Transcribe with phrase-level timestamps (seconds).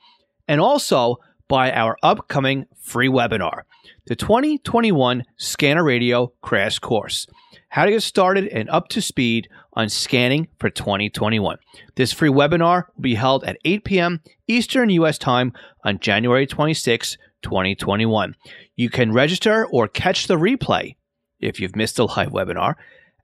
[0.48, 3.64] and also by our upcoming free webinar,
[4.06, 7.26] the 2021 Scanner Radio Crash Course
[7.68, 11.58] How to Get Started and Up to Speed on Scanning for 2021.
[11.96, 14.22] This free webinar will be held at 8 p.m.
[14.48, 15.18] Eastern U.S.
[15.18, 15.52] Time
[15.84, 18.34] on January 26, 2021.
[18.74, 20.96] You can register or catch the replay
[21.38, 22.74] if you've missed a live webinar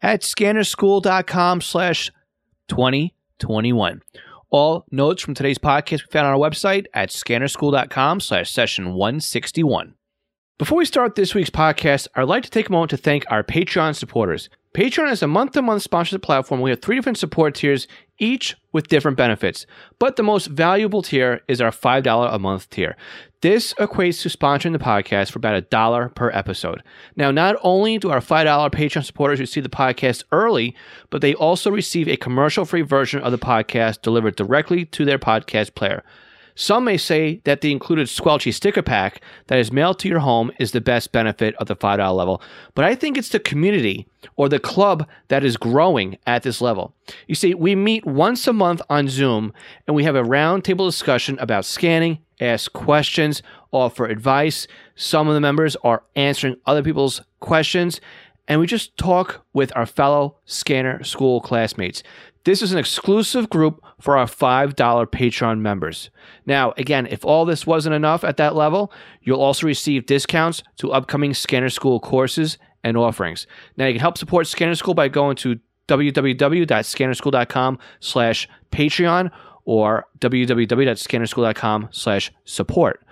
[0.01, 2.13] at scannerschool.com slash
[2.69, 4.03] 2021.
[4.51, 9.95] All notes from today's podcast we found on our website at scannerschool.com slash session 161.
[10.59, 13.43] Before we start this week's podcast, I'd like to take a moment to thank our
[13.43, 14.51] Patreon supporters.
[14.73, 16.61] Patreon is a month to month sponsorship platform.
[16.61, 17.89] We have three different support tiers,
[18.21, 19.67] each with different benefits.
[19.99, 22.97] But the most valuable tier is our $5 a month tier.
[23.41, 26.85] This equates to sponsoring the podcast for about a dollar per episode.
[27.17, 30.77] Now, not only do our $5 Patreon supporters receive the podcast early,
[31.09, 35.19] but they also receive a commercial free version of the podcast delivered directly to their
[35.19, 36.05] podcast player.
[36.61, 40.53] Some may say that the included Squelchy sticker pack that is mailed to your home
[40.59, 42.43] is the best benefit of the $5 level,
[42.75, 46.95] but I think it's the community or the club that is growing at this level.
[47.27, 49.55] You see, we meet once a month on Zoom
[49.87, 54.67] and we have a roundtable discussion about scanning, ask questions, offer advice.
[54.97, 58.03] Some of the members are answering other people's questions,
[58.49, 62.03] and we just talk with our fellow scanner school classmates.
[62.45, 66.09] This is an exclusive group for our $5 Patreon members.
[66.47, 70.91] Now, again, if all this wasn't enough at that level, you'll also receive discounts to
[70.91, 73.47] upcoming Scanner School courses and offerings.
[73.77, 79.31] Now, you can help support Scanner School by going to www.scannerschool.com slash Patreon
[79.65, 83.05] or www.scannerschool.com slash support.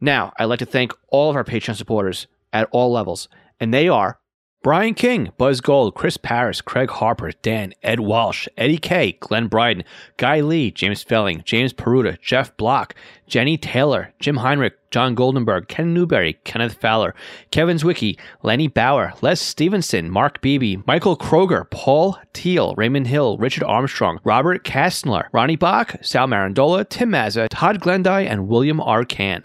[0.00, 3.28] Now, I'd like to thank all of our Patreon supporters at all levels,
[3.60, 4.18] and they are
[4.64, 9.84] Brian King, Buzz Gold, Chris Paris, Craig Harper, Dan, Ed Walsh, Eddie K, Glenn Bryden,
[10.16, 12.94] Guy Lee, James Felling, James Peruta, Jeff Block,
[13.26, 17.14] Jenny Taylor, Jim Heinrich, John Goldenberg, Ken Newberry, Kenneth Fowler,
[17.50, 23.64] Kevin Zwicky, Lenny Bauer, Les Stevenson, Mark Beebe, Michael Kroger, Paul Teal, Raymond Hill, Richard
[23.64, 29.04] Armstrong, Robert Kastner, Ronnie Bach, Sal Marandola, Tim Mazza, Todd Glendy, and William R.
[29.04, 29.44] Can.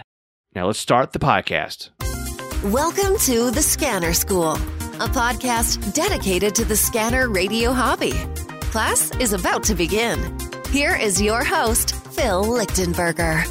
[0.56, 1.90] Now let's start the podcast.
[2.72, 4.58] Welcome to the Scanner School
[5.00, 8.12] a podcast dedicated to the scanner radio hobby.
[8.64, 10.38] Class is about to begin.
[10.72, 13.46] Here is your host, Phil Lichtenberger.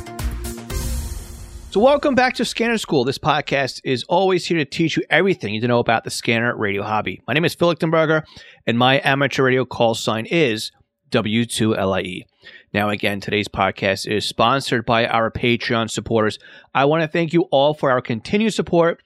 [1.70, 3.04] So, welcome back to Scanner School.
[3.04, 6.10] This podcast is always here to teach you everything you need to know about the
[6.10, 7.22] scanner radio hobby.
[7.26, 8.25] My name is Phil Lichtenberger,
[8.66, 10.70] and my amateur radio call sign is
[11.12, 12.25] W2LIE.
[12.75, 16.38] Now, again, today's podcast is sponsored by our Patreon supporters.
[16.75, 19.00] I want to thank you all for our continued support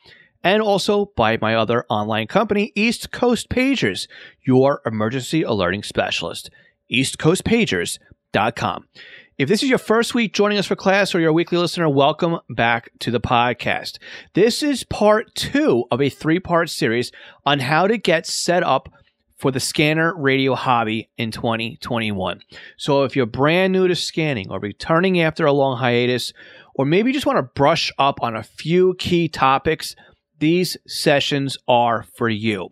[0.44, 4.08] and also by my other online company, East Coast Pagers,
[4.42, 6.50] your emergency alerting specialist.
[6.91, 8.88] EastCoastPagers.com.
[9.38, 11.88] If this is your first week joining us for class or you're a weekly listener,
[11.88, 13.98] welcome back to the podcast.
[14.34, 17.12] This is part two of a three part series
[17.47, 18.92] on how to get set up
[19.38, 22.42] for the scanner radio hobby in 2021.
[22.76, 26.32] So if you're brand new to scanning or returning after a long hiatus,
[26.74, 29.97] or maybe you just want to brush up on a few key topics,
[30.42, 32.70] these sessions are for you.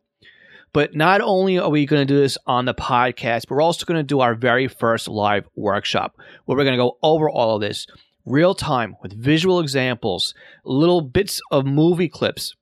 [0.72, 4.00] But not only are we going to do this on the podcast, we're also going
[4.00, 7.60] to do our very first live workshop where we're going to go over all of
[7.60, 7.86] this
[8.26, 12.56] real time with visual examples, little bits of movie clips,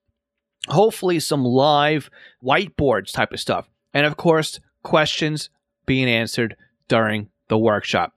[0.68, 2.10] hopefully some live
[2.44, 3.66] whiteboards type of stuff.
[3.94, 5.48] And of course, questions
[5.86, 6.54] being answered
[6.86, 8.12] during the workshop.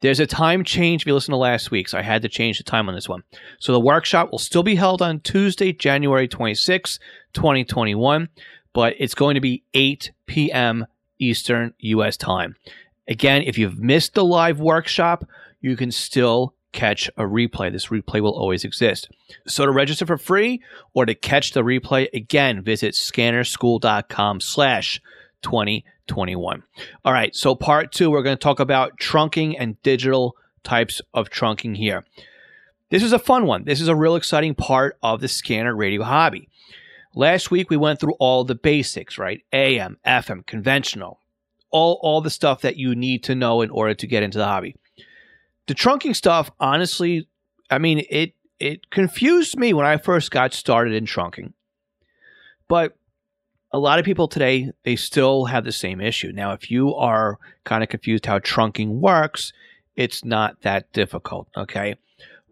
[0.00, 2.58] There's a time change if you listen to last week, so I had to change
[2.58, 3.24] the time on this one.
[3.58, 7.00] So the workshop will still be held on Tuesday, January 26,
[7.32, 8.28] 2021,
[8.72, 10.86] but it's going to be 8 p.m.
[11.18, 12.16] Eastern U.S.
[12.16, 12.54] time.
[13.08, 15.24] Again, if you've missed the live workshop,
[15.60, 17.72] you can still catch a replay.
[17.72, 19.10] This replay will always exist.
[19.46, 20.62] So to register for free
[20.94, 25.00] or to catch the replay, again, visit scannerschool.com slash
[25.42, 26.62] 2021.
[27.04, 31.30] All right, so part two, we're going to talk about trunking and digital types of
[31.30, 32.04] trunking here.
[32.90, 33.64] This is a fun one.
[33.64, 36.48] This is a real exciting part of the scanner radio hobby.
[37.14, 39.42] Last week we went through all the basics, right?
[39.52, 41.20] AM, FM, conventional,
[41.70, 44.44] all all the stuff that you need to know in order to get into the
[44.44, 44.76] hobby.
[45.66, 47.28] The trunking stuff, honestly,
[47.70, 51.52] I mean, it it confused me when I first got started in trunking.
[52.68, 52.96] But
[53.72, 56.32] a lot of people today, they still have the same issue.
[56.32, 59.52] Now, if you are kind of confused how trunking works,
[59.96, 61.96] it's not that difficult, okay?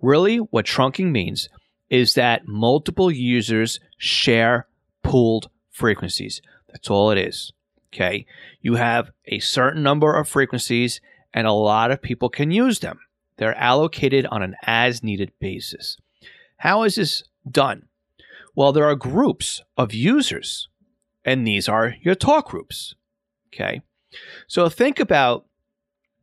[0.03, 1.49] Really, what trunking means
[1.89, 4.67] is that multiple users share
[5.03, 6.43] pooled frequencies.
[6.69, 7.53] That's all it is.
[7.95, 8.27] Okay.
[8.61, 11.01] You have a certain number of frequencies
[11.33, 12.99] and a lot of people can use them.
[13.39, 15.97] They're allocated on an as needed basis.
[16.59, 17.89] How is this done?
[18.55, 20.69] Well, there are groups of users,
[21.27, 22.95] and these are your talk groups.
[23.53, 23.83] Okay.
[24.47, 25.45] So think about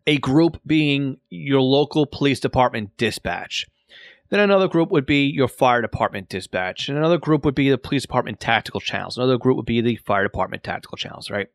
[0.07, 3.67] a group being your local police department dispatch.
[4.29, 6.89] Then another group would be your fire department dispatch.
[6.89, 9.17] And another group would be the police department tactical channels.
[9.17, 11.47] Another group would be the fire department tactical channels, right?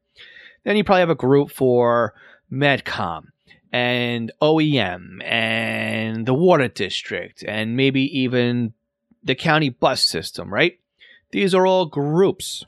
[0.65, 2.15] Then you probably have a group for
[2.53, 3.25] Medcom
[3.73, 8.75] and OEM and the water district and maybe even
[9.23, 10.79] the county bus system, right?
[11.33, 12.65] These are all groups.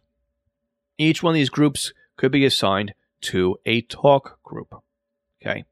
[1.01, 2.93] Each one of these groups could be assigned
[3.23, 4.75] to a talk group.
[5.41, 5.65] Okay.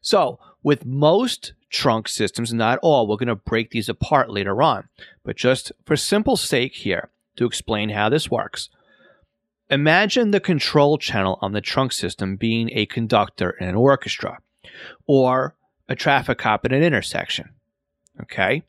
[0.00, 4.88] So, with most trunk systems, not all, we're going to break these apart later on.
[5.24, 8.70] But just for simple sake here, to explain how this works,
[9.68, 14.38] imagine the control channel on the trunk system being a conductor in an orchestra
[15.06, 15.54] or
[15.86, 17.50] a traffic cop at an intersection.
[18.22, 18.62] Okay.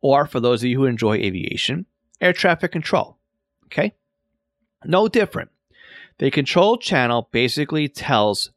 [0.00, 1.86] Or for those of you who enjoy aviation,
[2.20, 3.16] air traffic control.
[3.66, 3.94] Okay.
[4.84, 5.50] No different.
[6.18, 8.50] The control channel basically tells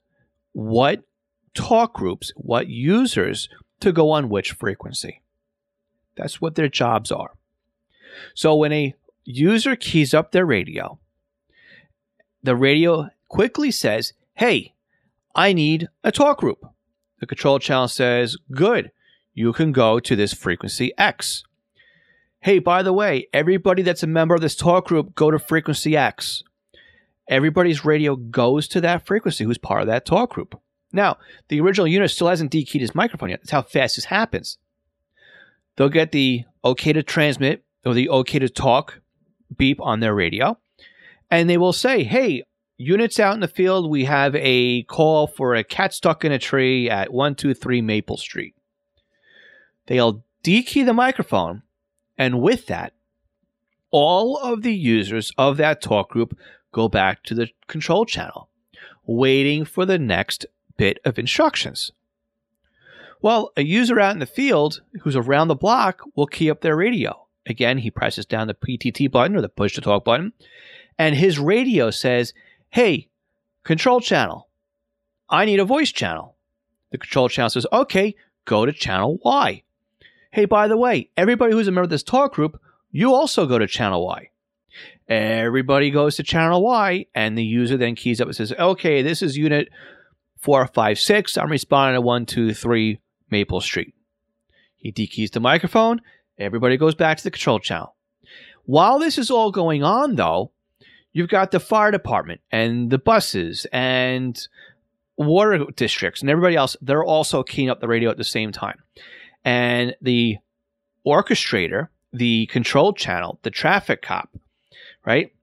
[0.53, 1.03] what
[1.53, 5.21] talk groups, what users to go on which frequency.
[6.15, 7.33] That's what their jobs are.
[8.33, 10.99] So when a user keys up their radio,
[12.43, 14.73] the radio quickly says, Hey,
[15.35, 16.65] I need a talk group.
[17.19, 18.91] The control channel says, Good,
[19.33, 21.43] you can go to this frequency X.
[22.43, 25.95] Hey, by the way, everybody that's a member of this talk group, go to frequency
[25.95, 26.43] X.
[27.29, 30.59] Everybody's radio goes to that frequency who's part of that talk group.
[30.91, 31.17] Now,
[31.49, 33.41] the original unit still hasn't dekeyed his microphone yet.
[33.41, 34.57] That's how fast this happens.
[35.75, 39.01] They'll get the OK to transmit or the OK to talk
[39.55, 40.57] beep on their radio,
[41.29, 42.43] and they will say, hey,
[42.77, 46.39] units out in the field, we have a call for a cat stuck in a
[46.39, 48.55] tree at 123 Maple Street.
[49.85, 51.61] They'll dekey the microphone,
[52.17, 52.93] and with that,
[53.89, 56.37] all of the users of that talk group
[56.71, 58.49] go back to the control channel,
[59.05, 60.45] waiting for the next
[60.77, 61.91] bit of instructions.
[63.21, 66.75] Well, a user out in the field who's around the block will key up their
[66.75, 67.27] radio.
[67.45, 70.33] Again, he presses down the PTT button or the push to talk button,
[70.97, 72.33] and his radio says,
[72.69, 73.09] Hey,
[73.63, 74.47] control channel,
[75.29, 76.35] I need a voice channel.
[76.91, 78.15] The control channel says, Okay,
[78.45, 79.63] go to channel Y.
[80.31, 83.59] Hey, by the way, everybody who's a member of this talk group, you also go
[83.59, 84.29] to channel Y.
[85.09, 89.21] Everybody goes to channel Y, and the user then keys up and says, Okay, this
[89.21, 89.67] is unit
[90.39, 91.37] four, five, six.
[91.37, 92.99] I'm responding to one, two, three
[93.29, 93.93] Maple Street.
[94.77, 96.01] He dekeys the microphone.
[96.37, 97.95] Everybody goes back to the control channel.
[98.63, 100.51] While this is all going on, though,
[101.11, 104.39] you've got the fire department and the buses and
[105.17, 106.77] water districts and everybody else.
[106.81, 108.81] They're also keying up the radio at the same time.
[109.43, 110.37] And the
[111.05, 114.29] orchestrator, the control channel, the traffic cop,
[115.05, 115.33] right?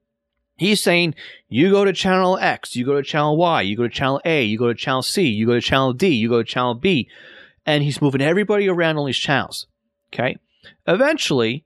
[0.57, 1.15] He's saying
[1.47, 4.43] you go to channel X, you go to channel Y, you go to channel A,
[4.43, 7.09] you go to channel C, you go to channel D, you go to channel B.
[7.65, 9.67] And he's moving everybody around on these channels.
[10.13, 10.37] Okay.
[10.85, 11.63] Eventually,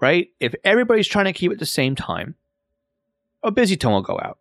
[0.00, 2.34] right, if everybody's trying to keep at the same time,
[3.42, 4.38] a busy tone will go out.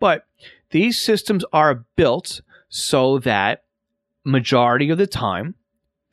[0.00, 0.26] But
[0.70, 3.64] these systems are built so that
[4.24, 5.54] majority of the time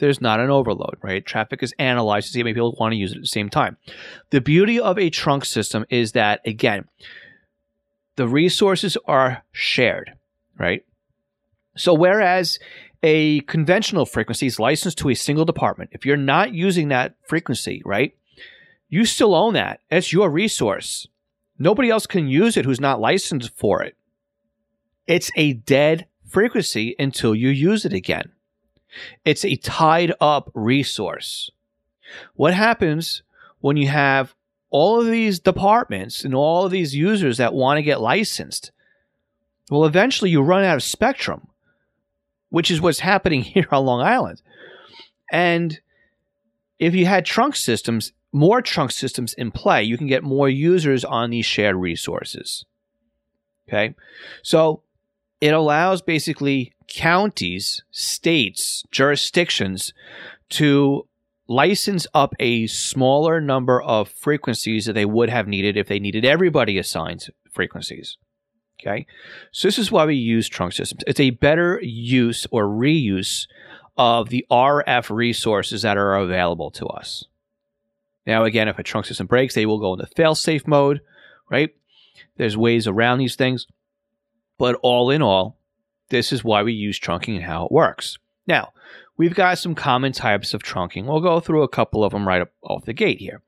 [0.03, 1.25] there's not an overload, right?
[1.25, 3.49] Traffic is analyzed to see how many people want to use it at the same
[3.49, 3.77] time.
[4.31, 6.89] The beauty of a trunk system is that, again,
[8.17, 10.11] the resources are shared,
[10.59, 10.83] right?
[11.77, 12.59] So, whereas
[13.01, 17.81] a conventional frequency is licensed to a single department, if you're not using that frequency,
[17.85, 18.13] right,
[18.89, 19.79] you still own that.
[19.89, 21.07] It's your resource.
[21.57, 23.95] Nobody else can use it who's not licensed for it.
[25.07, 28.32] It's a dead frequency until you use it again.
[29.25, 31.49] It's a tied up resource.
[32.35, 33.23] What happens
[33.59, 34.35] when you have
[34.69, 38.71] all of these departments and all of these users that want to get licensed?
[39.69, 41.47] Well, eventually you run out of spectrum,
[42.49, 44.41] which is what's happening here on Long Island.
[45.31, 45.79] And
[46.79, 51.05] if you had trunk systems, more trunk systems in play, you can get more users
[51.05, 52.65] on these shared resources.
[53.67, 53.95] Okay.
[54.41, 54.81] So
[55.39, 59.93] it allows basically counties, states, jurisdictions
[60.49, 61.07] to
[61.47, 66.23] license up a smaller number of frequencies that they would have needed if they needed
[66.23, 68.17] everybody assigned frequencies.
[68.79, 69.05] Okay.
[69.51, 71.03] So this is why we use trunk systems.
[71.07, 73.47] It's a better use or reuse
[73.97, 77.25] of the RF resources that are available to us.
[78.25, 81.01] Now, again, if a trunk system breaks, they will go into fail-safe mode,
[81.49, 81.71] right?
[82.37, 83.67] There's ways around these things.
[84.57, 85.57] But all in all,
[86.13, 88.17] this is why we use trunking and how it works.
[88.47, 88.73] Now,
[89.17, 91.05] we've got some common types of trunking.
[91.05, 93.41] We'll go through a couple of them right off the gate here.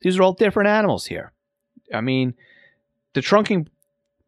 [0.00, 1.32] These are all different animals here.
[1.92, 2.34] I mean,
[3.14, 3.68] the trunking,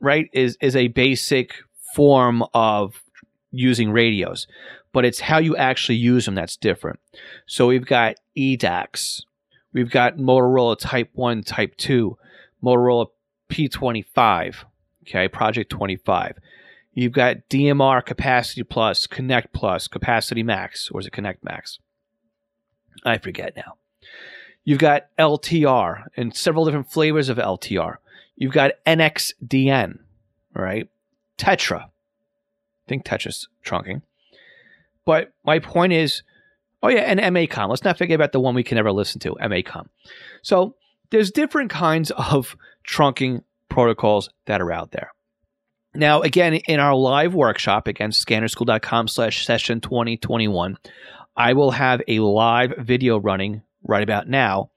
[0.01, 1.55] right, is is a basic
[1.95, 3.03] form of
[3.51, 4.47] using radios,
[4.93, 7.01] but it's how you actually use them that's different.
[7.47, 9.23] So we've got EDACs,
[9.73, 12.17] we've got Motorola Type 1, Type 2,
[12.63, 13.07] Motorola
[13.49, 14.65] P25,
[15.03, 16.39] okay, Project 25.
[16.99, 21.79] You've got DMR Capacity Plus, Connect Plus, Capacity Max, or is it Connect Max?
[23.05, 23.75] I forget now.
[24.65, 27.99] You've got LTR and several different flavors of LTR.
[28.35, 30.01] You've got NXDN,
[30.53, 30.89] right?
[31.39, 31.83] Tetra.
[31.83, 34.03] I think Tetra's trunking.
[35.05, 36.25] But my point is,
[36.83, 37.69] oh yeah, and MACOM.
[37.69, 39.87] Let's not forget about the one we can never listen to, MACOM.
[40.43, 40.75] So
[41.11, 45.13] there's different kinds of trunking protocols that are out there.
[45.95, 50.77] Now, again, in our live workshop, again, scannerschool.com slash session 2021,
[51.37, 54.71] I will have a live video running right about now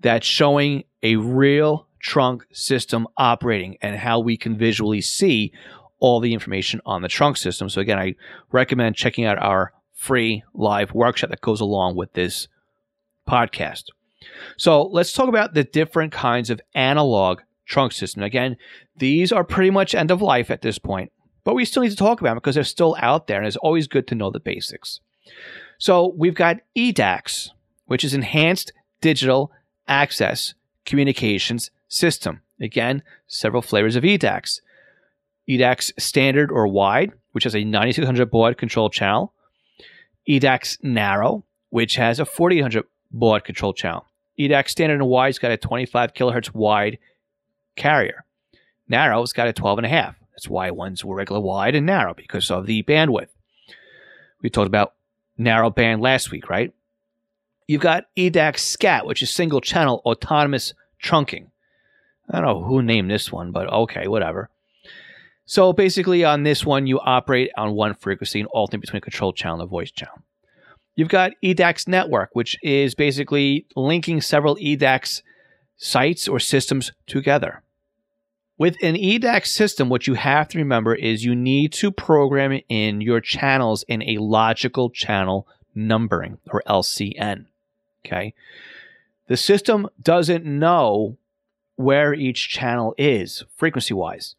[0.00, 5.52] that's showing a real trunk system operating and how we can visually see
[6.00, 7.68] all the information on the trunk system.
[7.68, 8.14] So, again, I
[8.50, 12.48] recommend checking out our free live workshop that goes along with this
[13.28, 13.84] podcast.
[14.56, 18.22] So, let's talk about the different kinds of analog trunk system.
[18.22, 18.56] Again,
[18.96, 21.12] these are pretty much end of life at this point,
[21.44, 23.56] but we still need to talk about them because they're still out there and it's
[23.56, 25.00] always good to know the basics.
[25.78, 27.50] So we've got EDACS,
[27.86, 29.52] which is Enhanced Digital
[29.86, 32.40] Access Communications System.
[32.60, 34.60] Again, several flavors of EDACS.
[35.48, 39.32] EDACS Standard or Wide, which has a 9600 baud control channel.
[40.28, 44.06] EDACS Narrow, which has a 4800 baud control channel.
[44.38, 46.98] EDACS Standard and Wide's got a 25 kilohertz wide
[47.78, 48.24] carrier.
[48.88, 50.16] Narrow's got a 12 and a half.
[50.32, 53.28] That's why one's regular wide and narrow because of the bandwidth.
[54.42, 54.94] We talked about
[55.36, 56.72] narrow band last week, right?
[57.66, 61.48] You've got EDACS SCAT, which is single channel autonomous trunking.
[62.30, 64.48] I don't know who named this one, but okay, whatever.
[65.44, 69.32] So basically, on this one, you operate on one frequency and alternate between a control
[69.32, 70.22] channel and a voice channel.
[70.94, 75.22] You've got EDACS network, which is basically linking several EDACS
[75.76, 77.62] sites or systems together.
[78.58, 83.00] With an EDAC system, what you have to remember is you need to program in
[83.00, 85.46] your channels in a logical channel
[85.76, 87.46] numbering or LCN.
[88.04, 88.34] Okay.
[89.28, 91.16] The system doesn't know
[91.76, 94.34] where each channel is frequency wise.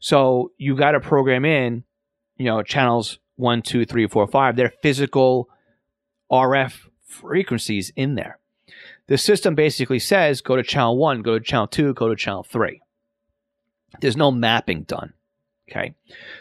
[0.00, 1.84] So you got to program in,
[2.38, 5.50] you know, channels one, two, three, four, five, their physical
[6.32, 8.38] RF frequencies in there.
[9.06, 12.42] The system basically says go to channel one, go to channel two, go to channel
[12.42, 12.80] three.
[14.00, 15.12] There's no mapping done.
[15.70, 15.94] Okay.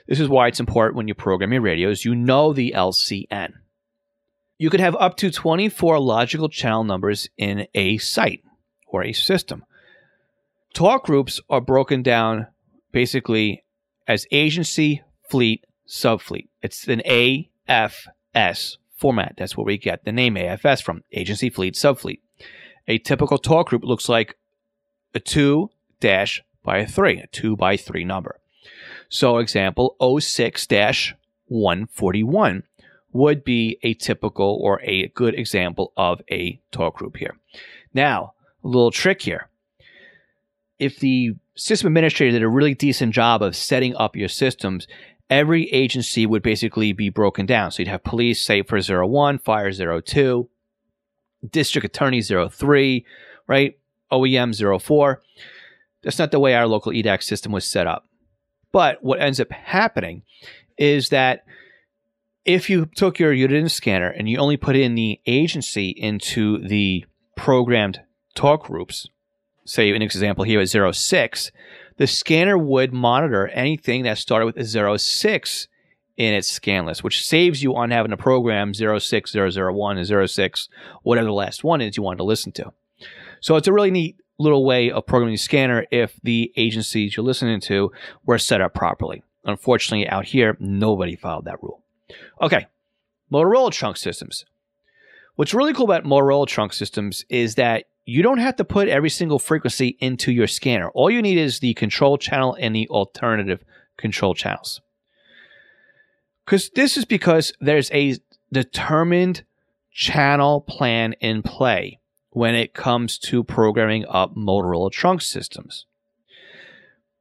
[0.07, 3.53] This is why it's important when you program your radios, you know the LCN.
[4.57, 8.43] You could have up to 24 logical channel numbers in a site
[8.88, 9.65] or a system.
[10.74, 12.48] Talk groups are broken down
[12.91, 13.63] basically
[14.07, 16.48] as agency, fleet, subfleet.
[16.62, 19.36] It's an AFS format.
[19.38, 22.19] That's where we get the name AFS from agency, fleet, subfleet.
[22.88, 24.36] A typical talk group looks like
[25.13, 25.69] a 2
[26.00, 28.39] dash by a 3, a 2 by 3 number.
[29.10, 30.67] So, example 06
[31.48, 32.63] 141
[33.12, 37.38] would be a typical or a good example of a talk group here.
[37.93, 39.50] Now, a little trick here.
[40.79, 44.88] If the system administrator did a really decent job of setting up your systems,
[45.29, 47.72] every agency would basically be broken down.
[47.72, 50.50] So you'd have police, say for 01, fire 02,
[51.50, 53.05] district attorney 03,
[53.48, 53.77] right?
[54.12, 55.22] OEM 04.
[56.03, 58.07] That's not the way our local EDACS system was set up.
[58.72, 60.24] But what ends up happening
[60.77, 61.45] is that
[62.45, 67.05] if you took your unit scanner and you only put in the agency into the
[67.38, 68.01] programmed
[68.36, 69.07] talk groups,
[69.65, 71.51] say an example here is 06,
[71.98, 75.67] the scanner would monitor anything that started with 06
[76.17, 80.69] in its scan list, which saves you on having to program 06001 and 06,
[81.03, 82.72] whatever the last one is you want to listen to.
[83.41, 87.25] So it's a really neat little way of programming the scanner if the agencies you're
[87.25, 87.91] listening to
[88.25, 89.23] were set up properly.
[89.45, 91.81] Unfortunately, out here, nobody followed that rule.
[92.41, 92.67] Okay,
[93.31, 94.45] Motorola trunk systems.
[95.35, 99.09] What's really cool about Motorola trunk systems is that you don't have to put every
[99.09, 100.89] single frequency into your scanner.
[100.89, 103.63] All you need is the control channel and the alternative
[103.97, 104.81] control channels.
[106.45, 108.17] Because this is because there's a
[108.51, 109.43] determined
[109.91, 111.99] channel plan in play
[112.33, 115.85] when it comes to programming up Motorola trunk systems.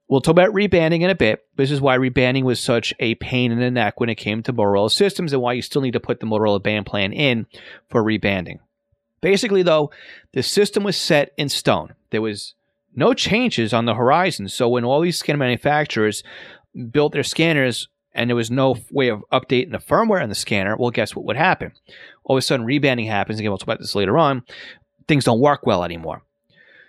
[0.09, 1.47] We'll talk about rebanding in a bit.
[1.57, 4.53] This is why rebanding was such a pain in the neck when it came to
[4.53, 7.47] Motorola systems and why you still need to put the Motorola band plan in
[7.89, 8.59] for rebanding.
[9.23, 9.91] Basically, though,
[10.33, 11.95] the system was set in stone.
[12.11, 12.55] There was
[12.95, 14.49] no changes on the horizon.
[14.49, 16.23] So when all these scanner manufacturers
[16.91, 20.77] built their scanners and there was no way of updating the firmware on the scanner,
[20.77, 21.73] well, guess what would happen?
[22.25, 23.39] All of a sudden, rebanding happens.
[23.39, 24.43] Again, we'll talk about this later on.
[25.09, 26.23] Things don't work well anymore.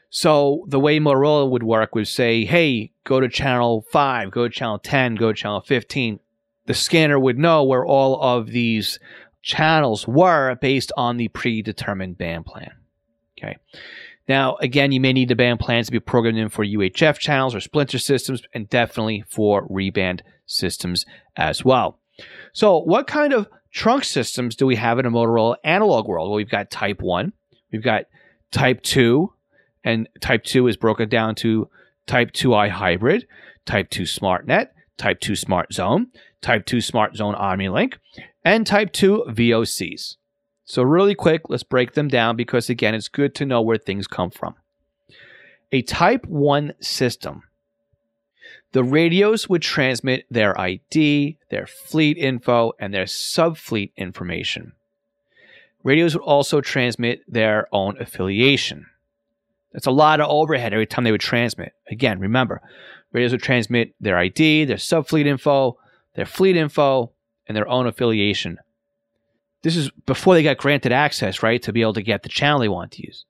[0.09, 4.53] So the way Motorola would work would say, hey, go to channel 5, go to
[4.53, 6.19] channel 10, go to channel 15.
[6.65, 8.99] The scanner would know where all of these
[9.41, 12.71] channels were based on the predetermined band plan.
[13.37, 13.57] Okay.
[14.27, 17.53] Now, again, you may need the band plans to be programmed in for UHF channels
[17.53, 21.05] or splinter systems, and definitely for reband systems
[21.35, 21.99] as well.
[22.53, 26.29] So, what kind of trunk systems do we have in a Motorola analog world?
[26.29, 27.33] Well, we've got Type 1,
[27.73, 28.05] we've got
[28.53, 29.33] Type 2,
[29.83, 31.67] and type 2 is broken down to
[32.05, 33.27] type 2i hybrid,
[33.65, 36.07] type 2 SmartNet, type 2 Smart Zone,
[36.39, 37.95] type 2 Smart Zone OmniLink,
[38.45, 40.17] and type 2 VOCs.
[40.65, 44.05] So, really quick, let's break them down because, again, it's good to know where things
[44.05, 44.53] come from.
[45.71, 47.41] A type 1 system.
[48.73, 54.73] The radios would transmit their ID, their fleet info, and their subfleet information.
[55.83, 58.87] Radios would also transmit their own affiliation.
[59.73, 61.73] That's a lot of overhead every time they would transmit.
[61.89, 62.61] Again, remember,
[63.11, 65.77] radios would transmit their ID, their subfleet info,
[66.15, 67.11] their fleet info,
[67.47, 68.59] and their own affiliation.
[69.63, 72.59] This is before they got granted access, right, to be able to get the channel
[72.59, 73.25] they want to use.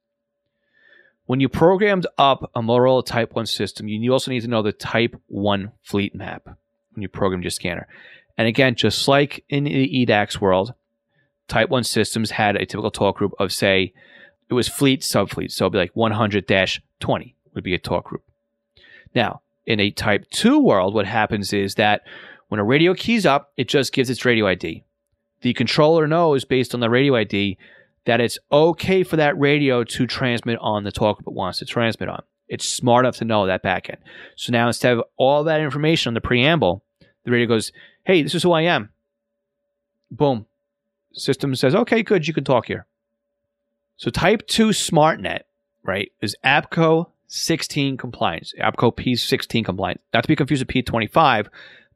[1.25, 4.73] When you programmed up a Motorola Type 1 system, you also need to know the
[4.73, 7.87] Type 1 fleet map when you programmed your scanner.
[8.37, 10.73] And again, just like in the EDACS world,
[11.47, 13.93] Type 1 systems had a typical talk group of, say,
[14.49, 15.51] it was fleet, subfleet.
[15.51, 18.23] So it'd be like 100 20 would be a talk group.
[19.13, 22.01] Now, in a type 2 world, what happens is that
[22.49, 24.83] when a radio keys up, it just gives its radio ID.
[25.41, 27.57] The controller knows based on the radio ID
[28.05, 31.65] that it's okay for that radio to transmit on the talk group it wants to
[31.65, 32.23] transmit on.
[32.47, 33.97] It's smart enough to know that backend.
[34.35, 36.83] So now instead of all that information on the preamble,
[37.23, 37.71] the radio goes,
[38.03, 38.89] hey, this is who I am.
[40.11, 40.45] Boom.
[41.13, 42.85] System says, okay, good, you can talk here.
[43.97, 45.41] So type 2 SmartNet,
[45.83, 50.01] right, is APCO 16 compliance, APCO P16 compliance.
[50.13, 51.47] Not to be confused with P25,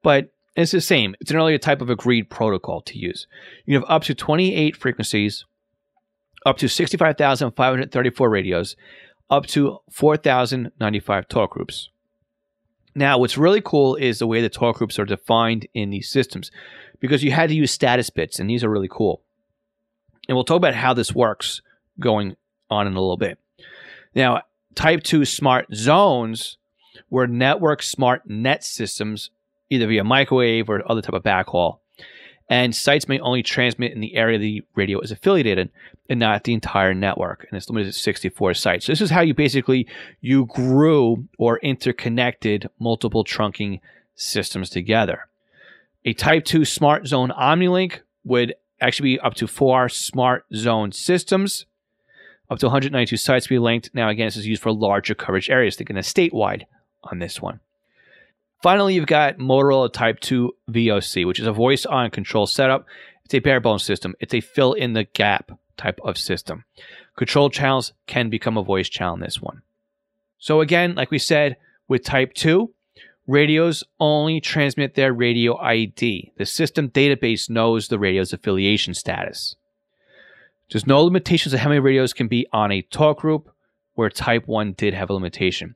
[0.01, 1.15] but it's the same.
[1.19, 3.27] It's an earlier type of agreed protocol to use.
[3.65, 5.45] You have up to 28 frequencies,
[6.45, 8.75] up to 65,534 radios,
[9.29, 11.89] up to 4,095 talk groups.
[12.95, 16.49] Now, what's really cool is the way the talk groups are defined in these systems
[16.99, 19.21] because you had to use status bits, and these are really cool.
[20.27, 21.61] And we'll talk about how this works
[21.99, 22.35] going
[22.69, 23.39] on in a little bit.
[24.13, 24.41] Now,
[24.75, 26.57] type 2 smart zones
[27.09, 29.29] were network smart net systems,
[29.69, 31.79] either via microwave or other type of backhaul.
[32.49, 35.69] And sites may only transmit in the area the radio is affiliated in
[36.09, 37.45] and not the entire network.
[37.49, 38.85] And it's limited to 64 sites.
[38.85, 39.85] So this is how you basically
[40.21, 43.81] you grew or interconnected multiple trunking
[44.15, 45.27] systems together.
[46.07, 51.65] A type 2 smart zone omnilink would actually be up to four smart zone systems
[52.49, 53.89] up to 192 sites to be linked.
[53.93, 56.63] Now, again, this is used for larger coverage areas, thinking of statewide
[57.03, 57.59] on this one.
[58.63, 62.85] Finally, you've got Motorola Type 2 VOC, which is a voice on control setup.
[63.25, 66.63] It's a bare bones system, it's a fill in the gap type of system.
[67.17, 69.61] Control channels can become a voice channel in this one.
[70.39, 71.57] So, again, like we said,
[71.89, 72.73] with Type 2,
[73.27, 76.31] radios only transmit their radio ID.
[76.37, 79.55] The system database knows the radio's affiliation status.
[80.71, 83.49] There's no limitations of how many radios can be on a talk group,
[83.93, 85.75] where Type 1 did have a limitation.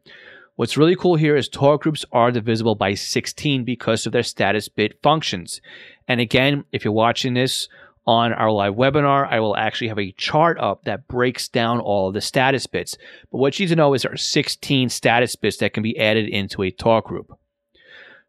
[0.56, 4.68] What's really cool here is talk groups are divisible by 16 because of their status
[4.70, 5.62] bit functions.
[6.08, 7.68] And again, if you're watching this
[8.06, 12.10] on our live webinar, I will actually have a chart up that breaks down all
[12.10, 12.98] of the status bits.
[13.32, 15.98] But what you need to know is there are 16 status bits that can be
[15.98, 17.38] added into a talk group.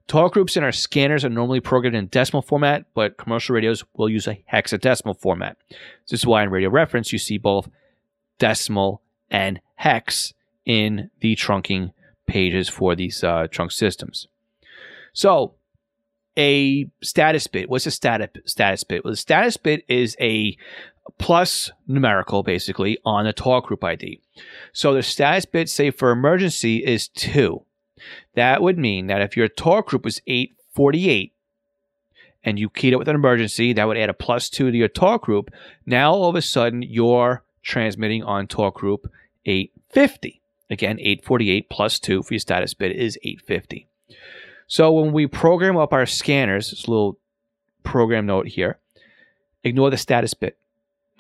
[0.09, 4.09] Talk groups in our scanners are normally programmed in decimal format, but commercial radios will
[4.09, 5.57] use a hexadecimal format.
[6.09, 7.69] This is why in radio reference you see both
[8.39, 10.35] decimal and hex
[10.65, 11.93] in the trunking
[12.27, 14.27] pages for these uh, trunk systems.
[15.13, 15.55] So,
[16.37, 17.69] a status bit.
[17.69, 19.05] What's a status status bit?
[19.05, 20.57] Well, the status bit is a
[21.19, 24.21] plus numerical, basically, on the talk group ID.
[24.73, 27.65] So the status bit, say for emergency, is two.
[28.35, 31.33] That would mean that if your talk group was 848
[32.45, 34.89] and you keyed it with an emergency, that would add a plus two to your
[34.89, 35.51] talk group.
[35.87, 39.11] Now all of a sudden you're transmitting on talk group
[39.45, 40.41] 850.
[40.71, 43.87] Again, 848 plus two for your status bit is 850.
[44.67, 47.19] So when we program up our scanners, this little
[47.83, 48.79] program note here,
[49.65, 50.57] ignore the status bit.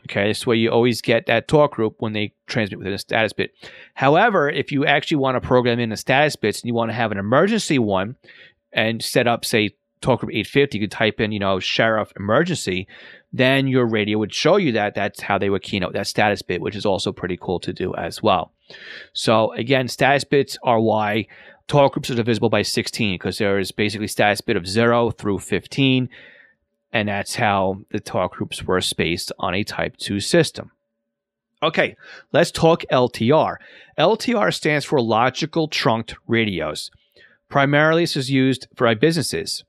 [0.07, 3.33] Okay, this way you always get that talk group when they transmit within a status
[3.33, 3.55] bit.
[3.95, 6.95] However, if you actually want to program in the status bits and you want to
[6.95, 8.17] have an emergency one
[8.73, 12.88] and set up, say, talk group 850, you could type in, you know, sheriff emergency,
[13.33, 14.95] then your radio would show you that.
[14.95, 17.95] That's how they would keynote that status bit, which is also pretty cool to do
[17.95, 18.53] as well.
[19.12, 21.29] So again, status bits are why
[21.69, 25.38] talk groups are divisible by 16 because there is basically status bit of 0 through
[25.38, 26.09] 15
[26.92, 30.70] and that's how the talk groups were spaced on a Type 2 system.
[31.62, 31.96] Okay,
[32.33, 33.57] let's talk LTR.
[33.98, 36.90] LTR stands for Logical Trunked Radios.
[37.48, 39.62] Primarily, this is used for businesses,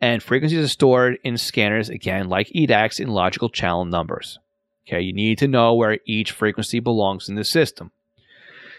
[0.00, 4.38] and frequencies are stored in scanners, again, like EDACs, in logical channel numbers.
[4.86, 7.92] Okay, you need to know where each frequency belongs in the system.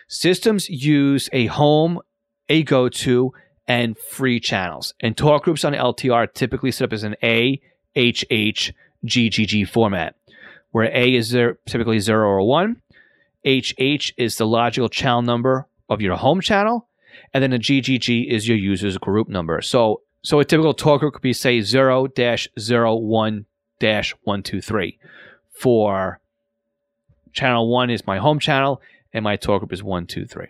[0.07, 1.99] Systems use a home,
[2.49, 3.31] a go to,
[3.67, 4.93] and free channels.
[4.99, 7.61] And talk groups on LTR typically set up as an A,
[7.95, 8.71] HH
[9.05, 10.15] GGG format,
[10.71, 12.81] where A is there, typically 0 or 1,
[13.45, 16.87] HH is the logical channel number of your home channel,
[17.33, 19.61] and then a GGG is your user's group number.
[19.61, 23.45] So, so a typical talk group could be, say, 0 01
[23.79, 24.99] 123.
[25.51, 26.19] For
[27.33, 28.81] channel 1 is my home channel,
[29.13, 30.47] and my talk group is 123.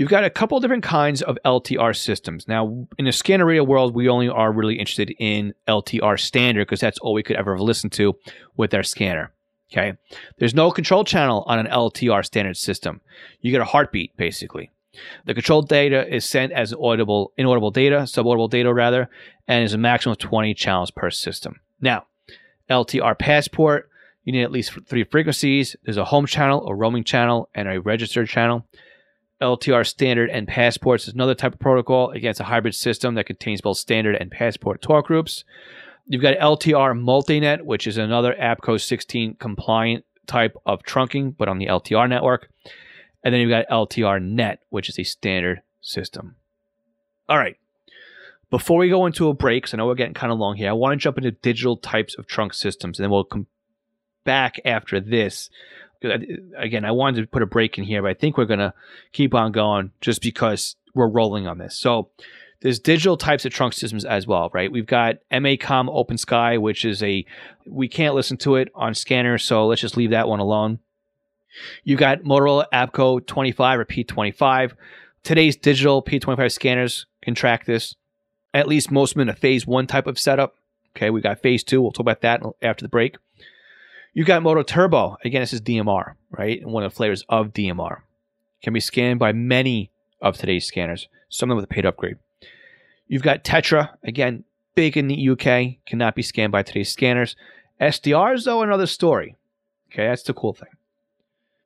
[0.00, 2.48] You've got a couple different kinds of LTR systems.
[2.48, 6.80] Now, in the scanner radio world, we only are really interested in LTR standard because
[6.80, 8.16] that's all we could ever listen to
[8.56, 9.30] with our scanner.
[9.70, 9.98] Okay.
[10.38, 13.02] There's no control channel on an LTR standard system.
[13.42, 14.70] You get a heartbeat, basically.
[15.26, 19.10] The control data is sent as audible, inaudible data, subaudible data rather,
[19.46, 21.60] and is a maximum of 20 channels per system.
[21.78, 22.06] Now,
[22.70, 23.90] LTR passport,
[24.24, 25.76] you need at least three frequencies.
[25.84, 28.66] There's a home channel, a roaming channel, and a registered channel.
[29.40, 32.10] LTR standard and passports is another type of protocol.
[32.10, 35.44] Again, it's a hybrid system that contains both standard and passport talk groups.
[36.06, 41.58] You've got LTR Multinet, which is another APCO 16 compliant type of trunking, but on
[41.58, 42.50] the LTR network.
[43.22, 46.36] And then you've got LTR Net, which is a standard system.
[47.28, 47.56] All right.
[48.50, 50.70] Before we go into a break, because I know we're getting kind of long here,
[50.70, 53.46] I want to jump into digital types of trunk systems, and then we'll come
[54.24, 55.48] back after this
[56.02, 58.74] again, I wanted to put a break in here, but I think we're going to
[59.12, 61.78] keep on going just because we're rolling on this.
[61.78, 62.10] So
[62.60, 64.70] there's digital types of trunk systems as well, right?
[64.70, 67.24] We've got MACOM Open Sky, which is a,
[67.66, 70.78] we can't listen to it on scanner, so let's just leave that one alone.
[71.84, 74.72] You've got Motorola APCO 25 or P25.
[75.22, 77.94] Today's digital P25 scanners can track this.
[78.52, 80.54] At least most of them in a phase one type of setup.
[80.96, 81.80] Okay, we got phase two.
[81.80, 83.16] We'll talk about that after the break.
[84.12, 85.16] You've got MOTOTRBO.
[85.24, 86.66] Again, this is DMR, right?
[86.66, 88.00] One of the flavors of DMR.
[88.62, 92.16] Can be scanned by many of today's scanners, some of them with a paid upgrade.
[93.06, 94.44] You've got Tetra, again,
[94.74, 97.36] big in the UK, cannot be scanned by today's scanners.
[97.80, 99.36] SDRs, though, another story.
[99.90, 100.68] Okay, that's the cool thing.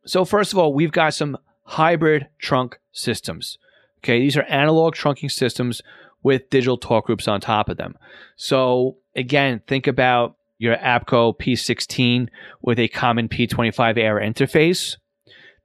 [0.06, 3.58] So, first of all, we've got some hybrid trunk systems.
[4.00, 5.82] Okay, these are analog trunking systems
[6.22, 7.96] with digital talk groups on top of them.
[8.36, 12.28] So, again, think about your APCO P16
[12.62, 14.96] with a common P25 air interface.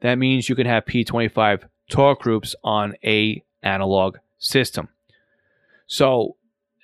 [0.02, 4.90] That means you can have P25 talk groups on a analog system.
[5.88, 6.36] So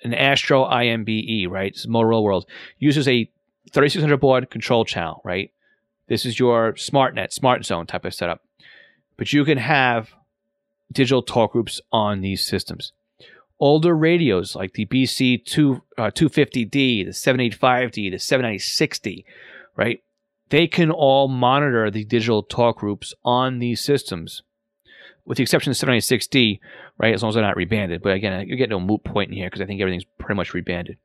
[0.02, 1.72] an Astro IMBE, right?
[1.72, 2.46] This Motorola World,
[2.78, 3.30] uses a
[3.72, 5.52] 3600 baud control channel, right?
[6.08, 8.42] This is your SmartNet, Smart Zone type of setup.
[9.16, 10.10] But you can have
[10.92, 12.92] digital talk groups on these systems
[13.58, 19.24] older radios like the BC 2, uh, 250D, the 785D, the 796D,
[19.76, 20.02] right?
[20.50, 24.42] They can all monitor the digital talk groups on these systems,
[25.24, 26.60] with the exception of the 796D,
[26.98, 27.14] right?
[27.14, 28.02] As long as they're not rebanded.
[28.02, 30.54] But again, you're getting a moot point in here because I think everything's pretty much
[30.54, 30.98] rebanded.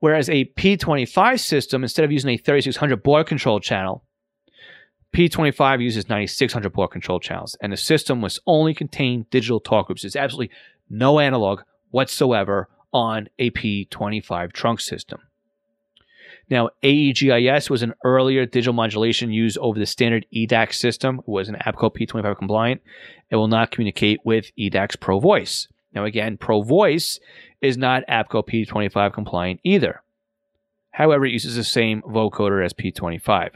[0.00, 4.04] Whereas a P25 system, instead of using a 3600 baud control channel,
[5.14, 10.04] P25 uses 9600 baud control channels, and the system must only contain digital talk groups.
[10.04, 10.54] It's absolutely
[10.90, 11.60] no analog
[11.94, 15.20] whatsoever on a P25 trunk system.
[16.50, 21.48] Now, AEGIS was an earlier digital modulation used over the standard EDACS system, it was
[21.48, 22.82] an APCO P25 compliant.
[23.30, 25.68] It will not communicate with EDACS Pro Voice.
[25.94, 27.20] Now, again, Pro Voice
[27.62, 30.02] is not APCO P25 compliant either.
[30.90, 33.50] However, it uses the same vocoder as P25.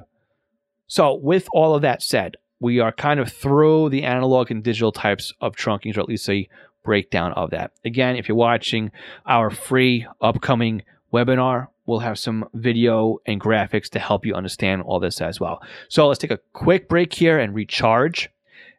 [0.86, 4.92] So, with all of that said, we are kind of through the analog and digital
[4.92, 6.48] types of trunkings, or at least a
[6.88, 7.72] breakdown of that.
[7.84, 8.90] Again, if you're watching
[9.26, 14.98] our free upcoming webinar, we'll have some video and graphics to help you understand all
[14.98, 15.62] this as well.
[15.90, 18.30] So let's take a quick break here and recharge.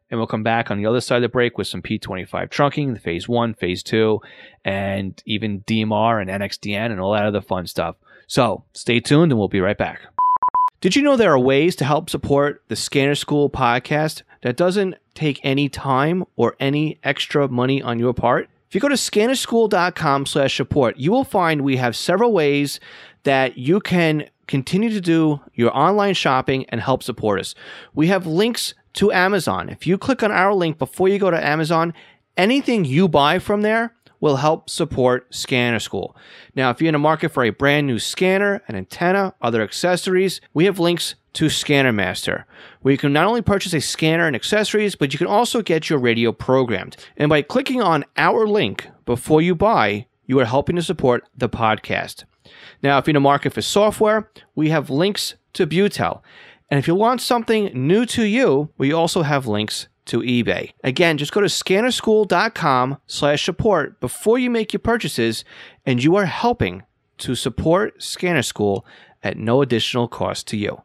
[0.09, 2.95] And we'll come back on the other side of the break with some P25 trunking,
[2.95, 4.21] the phase one, phase two,
[4.65, 7.95] and even DMR and NXDN and all that other fun stuff.
[8.25, 9.99] So stay tuned and we'll be right back.
[10.81, 14.95] Did you know there are ways to help support the Scanner School podcast that doesn't
[15.19, 18.49] take any time or any extra money on your part?
[18.67, 22.79] If you go to scannerschool.com slash support, you will find we have several ways
[23.23, 27.55] that you can continue to do your online shopping and help support us.
[27.93, 29.69] We have links to Amazon.
[29.69, 31.93] If you click on our link before you go to Amazon,
[32.37, 36.15] anything you buy from there will help support Scanner School.
[36.55, 40.41] Now, if you're in the market for a brand new scanner, an antenna, other accessories,
[40.53, 42.45] we have links to Scanner Master,
[42.81, 45.89] where you can not only purchase a scanner and accessories, but you can also get
[45.89, 46.97] your radio programmed.
[47.17, 51.49] And by clicking on our link before you buy, you are helping to support the
[51.49, 52.23] podcast.
[52.81, 56.21] Now, if you're in the market for software, we have links to Butel.
[56.69, 60.71] And if you want something new to you, we also have links to eBay.
[60.83, 65.43] Again, just go to scannerschool.com slash support before you make your purchases,
[65.85, 66.83] and you are helping
[67.19, 68.85] to support Scanner School
[69.23, 70.81] at no additional cost to you.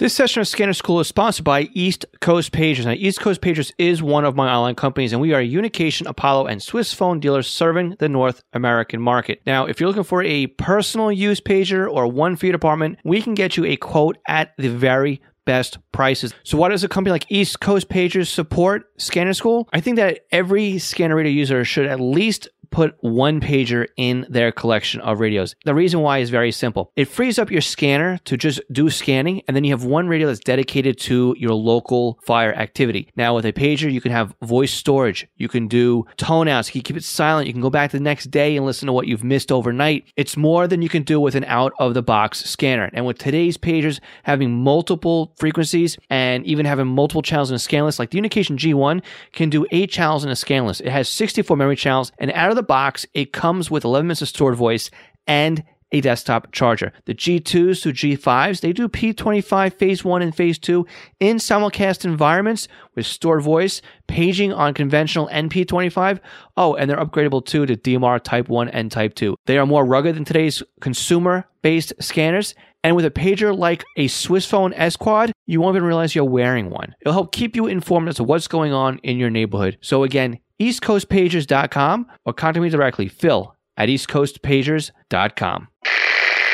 [0.00, 2.86] This session of Scanner School is sponsored by East Coast Pagers.
[2.86, 6.06] Now, East Coast Pagers is one of my online companies, and we are a Unication,
[6.06, 9.42] Apollo, and Swissphone dealers serving the North American market.
[9.44, 13.20] Now, if you're looking for a personal use pager or one for your department, we
[13.20, 16.32] can get you a quote at the very best prices.
[16.44, 19.68] So why does a company like East Coast Pagers support Scanner School?
[19.74, 24.52] I think that every scanner reader user should at least put one pager in their
[24.52, 25.54] collection of radios.
[25.64, 26.92] The reason why is very simple.
[26.96, 30.26] It frees up your scanner to just do scanning, and then you have one radio
[30.26, 33.08] that's dedicated to your local fire activity.
[33.16, 36.80] Now, with a pager, you can have voice storage, you can do tone outs, you
[36.80, 39.06] can keep it silent, you can go back the next day and listen to what
[39.06, 40.04] you've missed overnight.
[40.16, 42.90] It's more than you can do with an out of the box scanner.
[42.92, 47.84] And with today's pagers having multiple frequencies and even having multiple channels in a scan
[47.84, 49.02] list, like the Unication G1
[49.32, 50.80] can do eight channels in a scan list.
[50.80, 54.06] It has 64 memory channels, and out of the the box, it comes with 11
[54.06, 54.90] minutes of stored voice
[55.26, 56.92] and a desktop charger.
[57.06, 60.86] The G2s to G5s, they do P25 phase 1 and phase 2
[61.18, 66.20] in simulcast environments with stored voice, paging on conventional NP25.
[66.56, 69.34] Oh, and they're upgradable too to DMR Type 1 and Type 2.
[69.46, 72.54] They are more rugged than today's consumer based scanners.
[72.82, 76.70] And with a pager like a Swissphone S Quad, you won't even realize you're wearing
[76.70, 76.94] one.
[77.00, 79.76] It'll help keep you informed as to what's going on in your neighborhood.
[79.82, 85.68] So again, eastcoastpagers.com or contact me directly, phil at eastcoastpagers.com.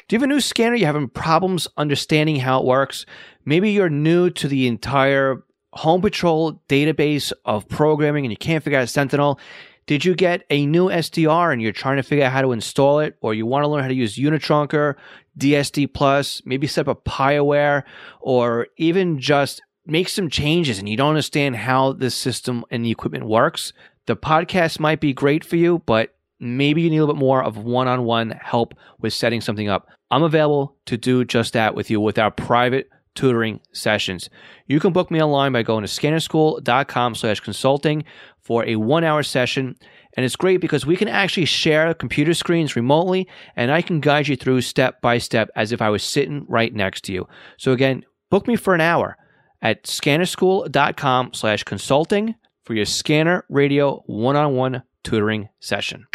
[0.09, 0.77] Do you have a new scanner?
[0.77, 3.05] You're having problems understanding how it works?
[3.45, 5.43] Maybe you're new to the entire
[5.73, 9.41] Home Patrol database of programming and you can't figure out Sentinel.
[9.87, 13.01] Did you get a new SDR and you're trying to figure out how to install
[13.01, 14.95] it, or you want to learn how to use Unitrunker,
[15.39, 17.83] DSD Plus, maybe set up a PiAware,
[18.21, 22.91] or even just make some changes and you don't understand how the system and the
[22.91, 23.73] equipment works?
[24.07, 27.43] The podcast might be great for you, but maybe you need a little bit more
[27.43, 29.89] of one on one help with setting something up.
[30.11, 34.31] I'm available to do just that with you with our private tutoring sessions.
[34.67, 38.05] You can book me online by going to scannerschool.com slash consulting
[38.43, 39.75] for a one hour session.
[40.17, 44.29] And it's great because we can actually share computer screens remotely and I can guide
[44.29, 47.27] you through step by step as if I was sitting right next to you.
[47.59, 49.17] So again, book me for an hour
[49.63, 56.07] at scannerschool.com slash consulting for your scanner radio one on one tutoring session.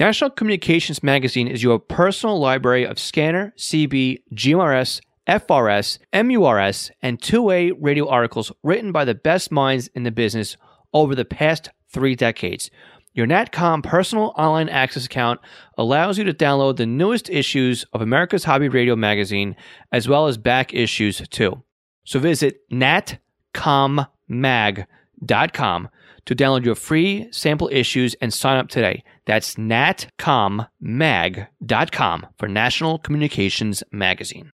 [0.00, 7.42] National Communications Magazine is your personal library of scanner, CB, GMRS, FRS, MURS, and two
[7.42, 10.56] way radio articles written by the best minds in the business
[10.92, 12.70] over the past three decades.
[13.12, 15.40] Your NatCom personal online access account
[15.76, 19.54] allows you to download the newest issues of America's Hobby Radio magazine,
[19.92, 21.62] as well as back issues too.
[22.04, 24.86] So visit natcommag.com
[25.24, 25.88] natcommag.com
[26.24, 29.04] to download your free sample issues and sign up today.
[29.26, 34.52] That's natcommag.com for National Communications Magazine.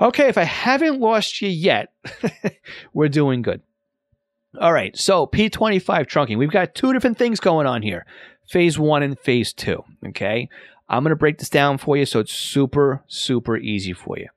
[0.00, 1.92] Okay, if I haven't lost you yet,
[2.92, 3.62] we're doing good.
[4.60, 6.38] All right, so P25 trunking.
[6.38, 8.06] We've got two different things going on here
[8.48, 9.82] phase one and phase two.
[10.06, 10.48] Okay.
[10.88, 14.28] I'm going to break this down for you so it's super, super easy for you.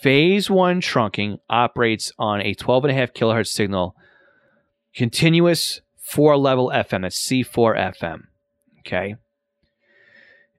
[0.00, 3.94] Phase one trunking operates on a 12.5 kilohertz signal,
[4.96, 7.02] continuous four level FM.
[7.02, 8.22] That's C4 FM.
[8.80, 9.16] Okay.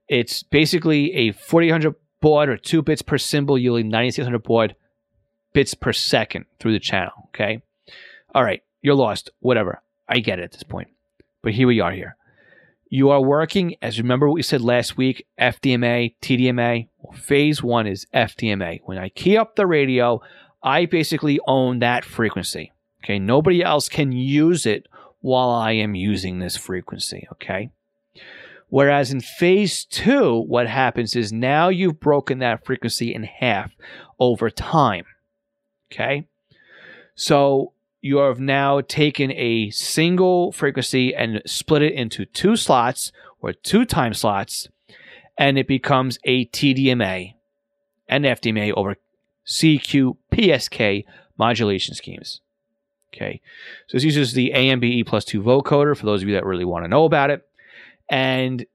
[0.08, 4.76] It's basically a 4800 baud or two bits per symbol, yielding 9600 baud
[5.52, 7.12] bits per second through the channel.
[7.28, 7.62] Okay.
[8.34, 8.62] All right.
[8.80, 9.30] You're lost.
[9.40, 9.82] Whatever.
[10.08, 10.88] I get it at this point.
[11.42, 12.16] But here we are here.
[12.90, 16.88] You are working, as remember what we said last week, FDMA, TDMA.
[16.98, 18.80] Well, phase one is FDMA.
[18.84, 20.22] When I key up the radio,
[20.62, 22.72] I basically own that frequency.
[23.08, 23.18] Okay.
[23.18, 24.86] Nobody else can use it
[25.20, 27.26] while I am using this frequency.
[27.32, 27.70] Okay.
[28.68, 33.72] Whereas in phase two, what happens is now you've broken that frequency in half
[34.20, 35.06] over time.
[35.90, 36.26] Okay.
[37.14, 43.54] So you have now taken a single frequency and split it into two slots or
[43.54, 44.68] two time slots,
[45.38, 47.32] and it becomes a TDMA
[48.06, 48.96] and FDMA over
[49.46, 51.04] CQ PSK
[51.38, 52.42] modulation schemes.
[53.14, 53.40] Okay,
[53.86, 56.84] so this uses the AMBE plus two vocoder for those of you that really want
[56.84, 57.42] to know about it.
[58.10, 58.66] And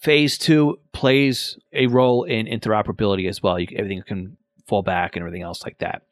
[0.00, 3.58] phase two plays a role in interoperability as well.
[3.58, 6.02] You, everything can fall back and everything else like that.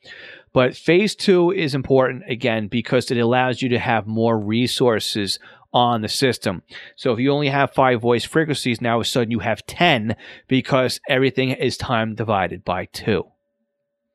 [0.52, 5.38] But phase two is important again because it allows you to have more resources
[5.72, 6.62] on the system.
[6.96, 9.64] So if you only have five voice frequencies, now all of a sudden you have
[9.66, 10.16] 10
[10.48, 13.24] because everything is time divided by two.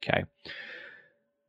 [0.03, 0.25] Okay.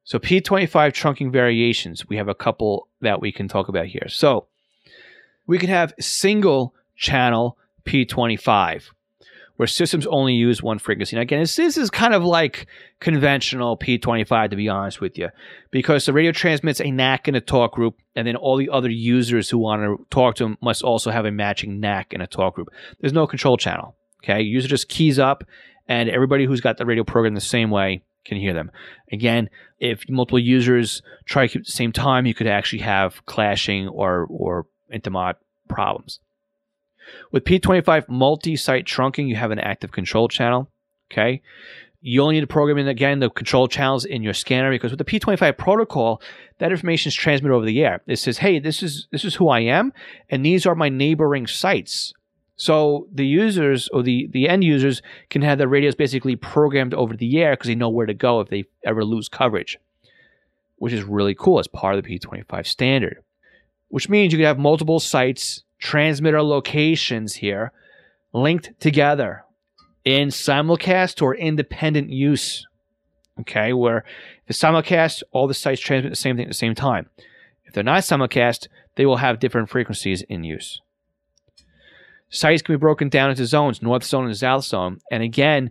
[0.06, 4.06] So P25 trunking variations, we have a couple that we can talk about here.
[4.08, 4.46] So
[5.48, 8.90] we can have single channel P25
[9.56, 11.16] where systems only use one frequency.
[11.16, 12.66] Now, again, this, this is kind of like
[13.00, 15.30] conventional P25, to be honest with you,
[15.70, 18.90] because the radio transmits a NAC in a talk group, and then all the other
[18.90, 22.26] users who want to talk to them must also have a matching NAC in a
[22.26, 22.68] talk group.
[23.00, 23.96] There's no control channel.
[24.22, 25.42] Okay, user just keys up,
[25.88, 28.70] and everybody who's got the radio program the same way can hear them.
[29.12, 34.26] Again, if multiple users try at the same time, you could actually have clashing or
[34.28, 35.34] or intermod
[35.68, 36.20] problems.
[37.30, 40.70] With P25 multi-site trunking, you have an active control channel.
[41.10, 41.42] Okay.
[42.00, 44.98] You only need to program in again the control channels in your scanner because with
[44.98, 46.20] the P25 protocol,
[46.58, 48.00] that information is transmitted over the air.
[48.06, 49.92] It says, "Hey, this is this is who I am,
[50.30, 52.12] and these are my neighboring sites."
[52.56, 57.14] So the users or the the end users can have their radios basically programmed over
[57.14, 59.78] the air because they know where to go if they ever lose coverage,
[60.76, 63.18] which is really cool as part of the P25 standard.
[63.88, 67.72] Which means you can have multiple sites transmitter locations here
[68.32, 69.44] linked together
[70.04, 72.66] in simulcast or independent use.
[73.38, 76.74] Okay, where if it's simulcast, all the sites transmit the same thing at the same
[76.74, 77.10] time.
[77.66, 80.80] If they're not simulcast, they will have different frequencies in use.
[82.36, 84.98] Sites can be broken down into zones, north zone and south zone.
[85.10, 85.70] And again,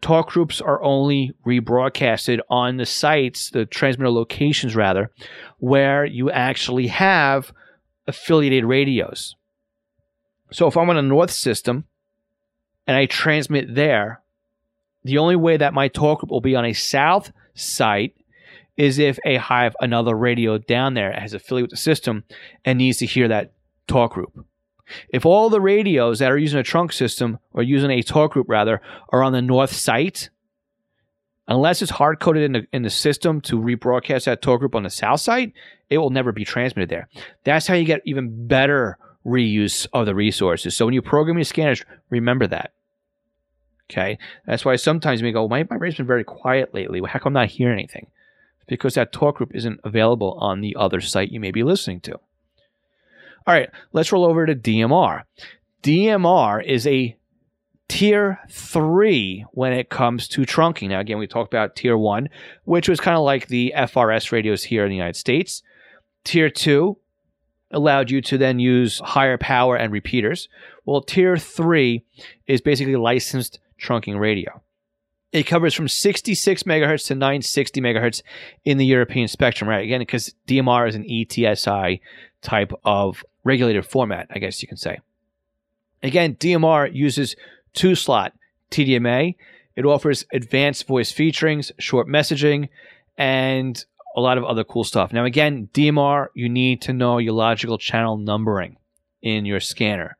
[0.00, 5.12] talk groups are only rebroadcasted on the sites, the transmitter locations rather,
[5.58, 7.52] where you actually have
[8.08, 9.36] affiliated radios.
[10.50, 11.84] So if I'm on a north system
[12.88, 14.20] and I transmit there,
[15.04, 18.16] the only way that my talk group will be on a south site
[18.76, 22.24] is if a hive another radio down there has affiliate with the system
[22.64, 23.52] and needs to hear that
[23.86, 24.44] talk group.
[25.08, 28.46] If all the radios that are using a trunk system or using a talk group
[28.48, 30.30] rather are on the north site,
[31.48, 34.82] unless it's hard coded in the in the system to rebroadcast that talk group on
[34.82, 35.52] the south site,
[35.90, 37.08] it will never be transmitted there.
[37.44, 40.76] That's how you get even better reuse of the resources.
[40.76, 42.72] So when you program your scanners, remember that.
[43.90, 47.00] Okay, that's why sometimes you may go, my my rate's been very quiet lately.
[47.06, 48.06] How come I'm not hearing anything?
[48.66, 52.18] Because that talk group isn't available on the other site you may be listening to.
[53.46, 55.22] All right, let's roll over to DMR.
[55.82, 57.16] DMR is a
[57.88, 60.88] tier three when it comes to trunking.
[60.88, 62.30] Now, again, we talked about tier one,
[62.64, 65.62] which was kind of like the FRS radios here in the United States.
[66.24, 66.96] Tier two
[67.70, 70.48] allowed you to then use higher power and repeaters.
[70.86, 72.04] Well, tier three
[72.46, 74.62] is basically licensed trunking radio.
[75.32, 78.22] It covers from 66 megahertz to 960 megahertz
[78.64, 79.82] in the European spectrum, right?
[79.82, 82.00] Again, because DMR is an ETSI
[82.40, 84.98] type of regulated format, I guess you can say.
[86.02, 87.36] Again, DMR uses
[87.72, 88.32] two slot
[88.70, 89.36] TDMA.
[89.76, 92.68] It offers advanced voice featurings, short messaging,
[93.16, 93.84] and
[94.16, 95.12] a lot of other cool stuff.
[95.12, 98.76] Now, again, DMR, you need to know your logical channel numbering
[99.22, 100.16] in your scanner.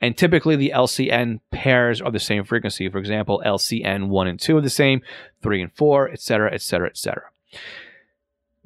[0.00, 2.88] And typically, the LCN pairs are the same frequency.
[2.88, 5.02] For example, LCN 1 and 2 are the same,
[5.42, 7.22] 3 and 4, etc., etc., etc.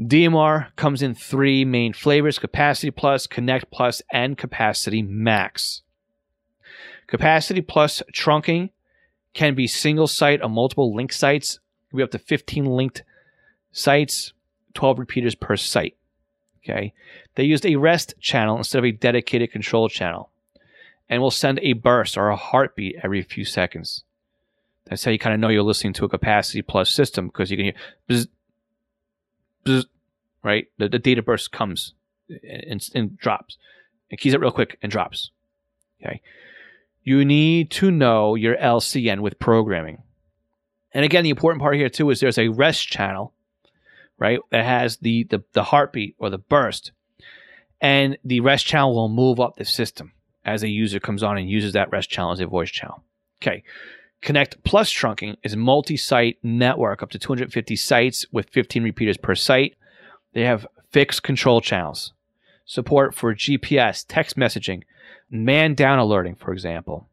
[0.09, 5.83] DMR comes in three main flavors Capacity Plus, Connect Plus, and Capacity Max.
[7.07, 8.71] Capacity plus trunking
[9.35, 11.59] can be single site or multiple link sites.
[11.93, 13.03] We have up to 15 linked
[13.71, 14.33] sites,
[14.75, 15.97] 12 repeaters per site.
[16.65, 16.95] Okay.
[17.35, 20.31] They used a REST channel instead of a dedicated control channel
[21.09, 24.05] and will send a burst or a heartbeat every few seconds.
[24.87, 27.57] That's how you kind of know you're listening to a capacity plus system because you
[27.57, 27.75] can hear
[28.09, 28.29] bzz,
[29.67, 29.85] bzz,
[30.43, 30.66] right?
[30.78, 31.95] The, the data burst comes
[32.28, 33.57] and, and drops
[34.11, 35.30] and keys it real quick and drops.
[36.01, 36.20] Okay.
[37.03, 40.03] You need to know your LCN with programming.
[40.93, 43.32] And again, the important part here too is there's a rest channel,
[44.18, 44.38] right?
[44.51, 46.93] That has the, the, the heartbeat or the burst.
[47.80, 50.12] And the rest channel will move up the system
[50.45, 53.03] as a user comes on and uses that rest channel as a voice channel.
[53.43, 53.64] Okay.
[54.20, 59.74] Connect Plus trunking is multi-site network up to 250 sites with 15 repeaters per site.
[60.33, 62.12] They have fixed control channels,
[62.64, 64.83] support for GPS, text messaging,
[65.30, 67.09] man down alerting, for example.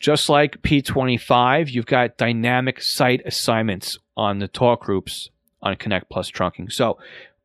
[0.00, 6.30] Just like P25, you've got dynamic site assignments on the talk groups on Connect Plus
[6.30, 6.70] trunking.
[6.70, 6.98] So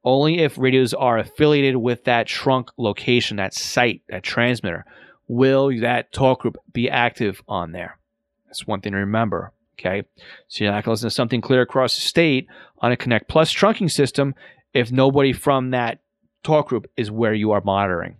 [0.03, 4.85] only if radios are affiliated with that trunk location, that site, that transmitter,
[5.27, 7.97] will that talk group be active on there.
[8.45, 9.51] That's one thing to remember.
[9.79, 10.03] Okay.
[10.47, 12.47] So you're not going to listen to something clear across the state
[12.79, 14.35] on a Connect Plus trunking system
[14.73, 15.99] if nobody from that
[16.43, 18.17] talk group is where you are monitoring.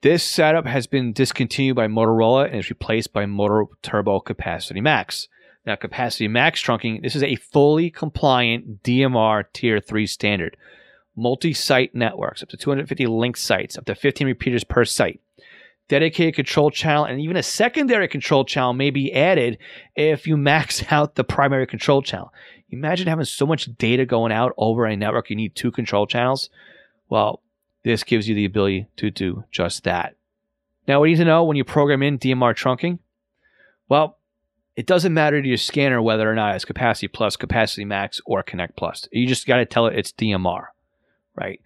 [0.00, 5.26] This setup has been discontinued by Motorola and is replaced by Motor Turbo Capacity Max.
[5.66, 10.56] Now, Capacity Max trunking, this is a fully compliant DMR Tier 3 standard.
[11.16, 15.20] Multi site networks, up to 250 link sites, up to 15 repeaters per site.
[15.88, 19.58] Dedicated control channel and even a secondary control channel may be added
[19.96, 22.32] if you max out the primary control channel.
[22.70, 26.50] Imagine having so much data going out over a network, you need two control channels.
[27.08, 27.40] Well,
[27.84, 30.16] this gives you the ability to do just that.
[30.86, 32.98] Now, what you need to know when you program in DMR trunking?
[33.88, 34.18] Well,
[34.76, 38.42] it doesn't matter to your scanner whether or not it's capacity plus, capacity max, or
[38.42, 39.08] connect plus.
[39.10, 40.66] You just got to tell it it's DMR,
[41.34, 41.60] right?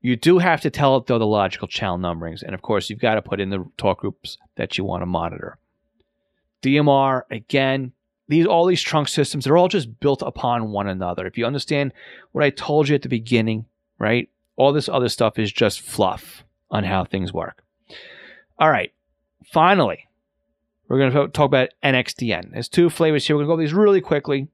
[0.00, 3.00] You do have to tell it though the logical channel numberings, and of course, you've
[3.00, 5.58] got to put in the talk groups that you want to monitor.
[6.62, 7.92] DMR again,
[8.28, 11.26] these all these trunk systems they're all just built upon one another.
[11.26, 11.92] If you understand
[12.32, 13.66] what I told you at the beginning,
[13.98, 14.28] right?
[14.56, 17.62] All this other stuff is just fluff on how things work.
[18.58, 18.92] All right.
[19.44, 20.06] Finally,
[20.88, 22.52] we're going to talk about NXDN.
[22.52, 23.36] There's two flavors here.
[23.36, 24.48] We're going to go these really quickly.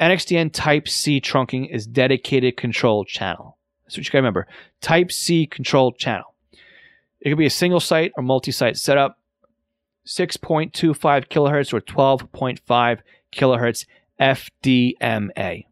[0.00, 3.58] NXDN Type C trunking is dedicated control channel.
[3.84, 4.46] That's what you got to remember.
[4.80, 6.34] Type C control channel.
[7.20, 9.18] It could be a single site or multi site setup.
[10.06, 12.98] 6.25 kilohertz or 12.5
[13.32, 13.86] kilohertz
[14.20, 15.64] FDMA.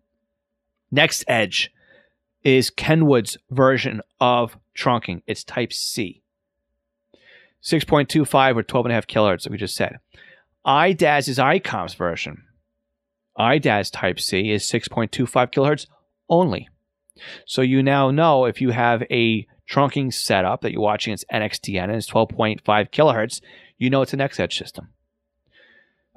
[0.91, 1.71] NEXEDGE
[2.43, 5.23] is Kenwood's version of trunking.
[5.27, 6.23] It's type C.
[7.63, 9.99] 6.25 or 12.5 kilohertz, like we just said.
[10.67, 12.43] IDAS is ICOM's version.
[13.39, 15.87] IDAS type C is 6.25 kilohertz
[16.29, 16.69] only.
[17.47, 21.85] So you now know if you have a trunking setup that you're watching, it's NXDN
[21.85, 23.41] and it's 12.5 kilohertz,
[23.83, 24.91] you know it's an X Edge system.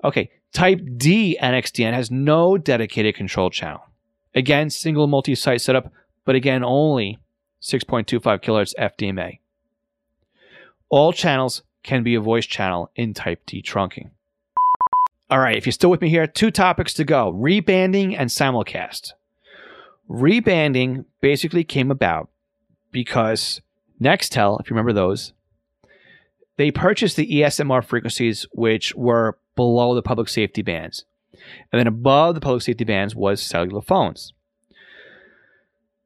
[0.04, 3.82] Okay, type D NXDN has no dedicated control channel.
[4.36, 5.92] Again, single multi site setup,
[6.26, 7.18] but again, only
[7.64, 9.40] 6.25 kilohertz FDMA.
[10.90, 14.12] All channels can be a voice channel in Type D trunking.
[15.32, 19.14] All right, if you're still with me here, two topics to go rebanding and simulcast.
[20.08, 22.30] Rebanding basically came about
[22.92, 23.60] because
[24.00, 25.34] Nextel, if you remember those,
[26.58, 31.06] they purchased the ESMR frequencies which were below the public safety bands.
[31.72, 34.34] And then above the public safety bands was cellular phones.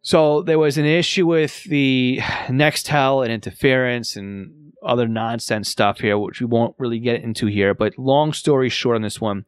[0.01, 6.17] So there was an issue with the Nextel and interference and other nonsense stuff here,
[6.17, 7.73] which we won't really get into here.
[7.73, 9.45] But long story short on this one,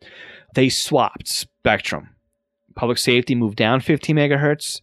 [0.56, 2.10] they swapped spectrum.
[2.76, 4.82] Public safety moved down 15 megahertz.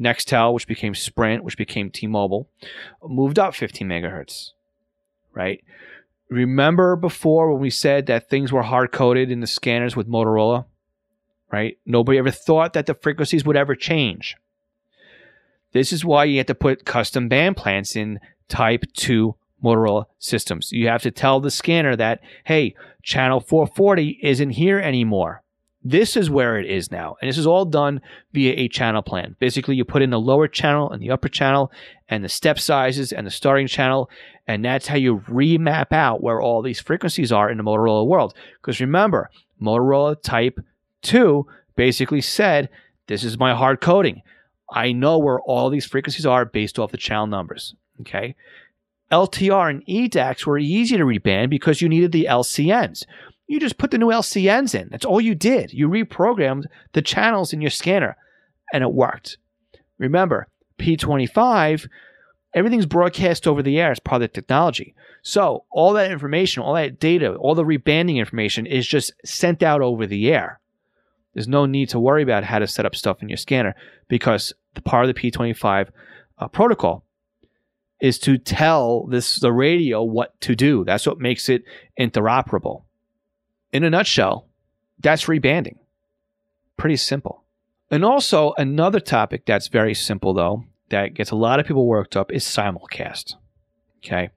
[0.00, 2.48] Nextel, which became Sprint, which became T-Mobile,
[3.02, 4.52] moved up 15 megahertz.
[5.38, 5.64] Right?
[6.28, 10.66] Remember before when we said that things were hard coded in the scanners with Motorola?
[11.50, 11.78] Right?
[11.86, 14.36] Nobody ever thought that the frequencies would ever change.
[15.72, 20.72] This is why you have to put custom band plans in Type 2 Motorola systems.
[20.72, 25.42] You have to tell the scanner that, hey, channel 440 isn't here anymore.
[25.84, 27.16] This is where it is now.
[27.20, 28.00] And this is all done
[28.32, 29.36] via a channel plan.
[29.38, 31.70] Basically, you put in the lower channel and the upper channel
[32.08, 34.10] and the step sizes and the starting channel.
[34.48, 38.34] And that's how you remap out where all these frequencies are in the Motorola world.
[38.60, 39.30] Because remember,
[39.60, 40.58] Motorola Type
[41.02, 41.46] 2
[41.76, 42.70] basically said,
[43.08, 44.22] this is my hard coding.
[44.70, 47.74] I know where all these frequencies are based off the channel numbers.
[48.00, 48.34] Okay.
[49.12, 53.04] LTR and EDACS were easy to reband because you needed the LCNs.
[53.46, 54.88] You just put the new LCNs in.
[54.90, 55.72] That's all you did.
[55.72, 58.16] You reprogrammed the channels in your scanner
[58.72, 59.36] and it worked.
[59.98, 61.88] Remember, P25,
[62.54, 64.94] everything's broadcast over the air as part of the technology.
[65.22, 69.80] So all that information, all that data, all the rebanding information is just sent out
[69.80, 70.60] over the air.
[71.34, 73.74] There's no need to worry about how to set up stuff in your scanner
[74.08, 75.88] because the part of the P25
[76.38, 77.04] uh, protocol
[78.00, 80.84] is to tell this the radio what to do.
[80.84, 81.64] That's what makes it
[81.98, 82.84] interoperable.
[83.72, 84.46] In a nutshell,
[85.00, 85.78] that's rebanding.
[86.76, 87.44] Pretty simple.
[87.90, 92.16] And also another topic that's very simple though that gets a lot of people worked
[92.16, 93.34] up is simulcast.
[93.98, 94.30] Okay.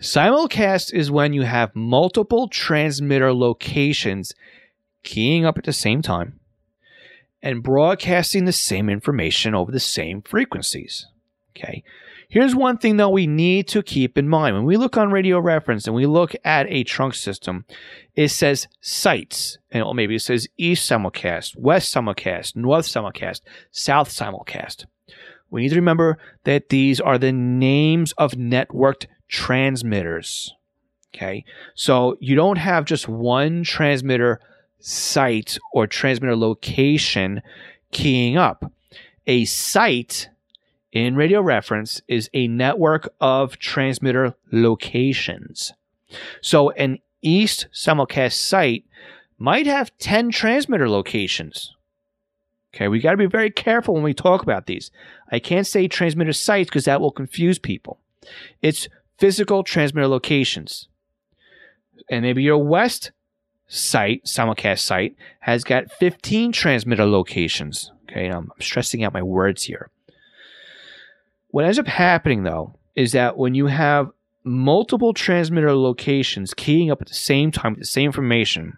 [0.00, 4.34] Simulcast is when you have multiple transmitter locations
[5.02, 6.38] keying up at the same time
[7.42, 11.06] and broadcasting the same information over the same frequencies.
[11.56, 11.82] Okay.
[12.28, 14.56] Here's one thing that we need to keep in mind.
[14.56, 17.64] When we look on RadioReference and we look at a trunk system,
[18.16, 19.58] it says sites.
[19.70, 24.86] And maybe it says east simulcast, west simulcast, north simulcast, south simulcast.
[25.50, 30.54] We need to remember that these are the names of networked transmitters.
[31.14, 31.44] Okay.
[31.74, 34.40] So you don't have just one transmitter
[34.80, 37.42] site or transmitter location
[37.90, 38.70] keying up.
[39.26, 40.28] A site
[40.92, 45.72] in RadioReference is a network of transmitter locations.
[46.40, 48.84] So an east simulcast site
[49.38, 51.74] might have 10 transmitter locations.
[52.76, 54.90] Okay, we got to be very careful when we talk about these.
[55.32, 57.98] I can't say transmitter sites because that will confuse people.
[58.60, 60.86] It's physical transmitter locations.
[62.10, 63.12] And maybe your west
[63.66, 67.92] site, simulcast site, has got 15 transmitter locations.
[68.10, 69.90] Okay, I'm stressing out my words here.
[71.48, 74.10] What ends up happening though is that when you have
[74.44, 78.76] multiple transmitter locations keying up at the same time with the same information,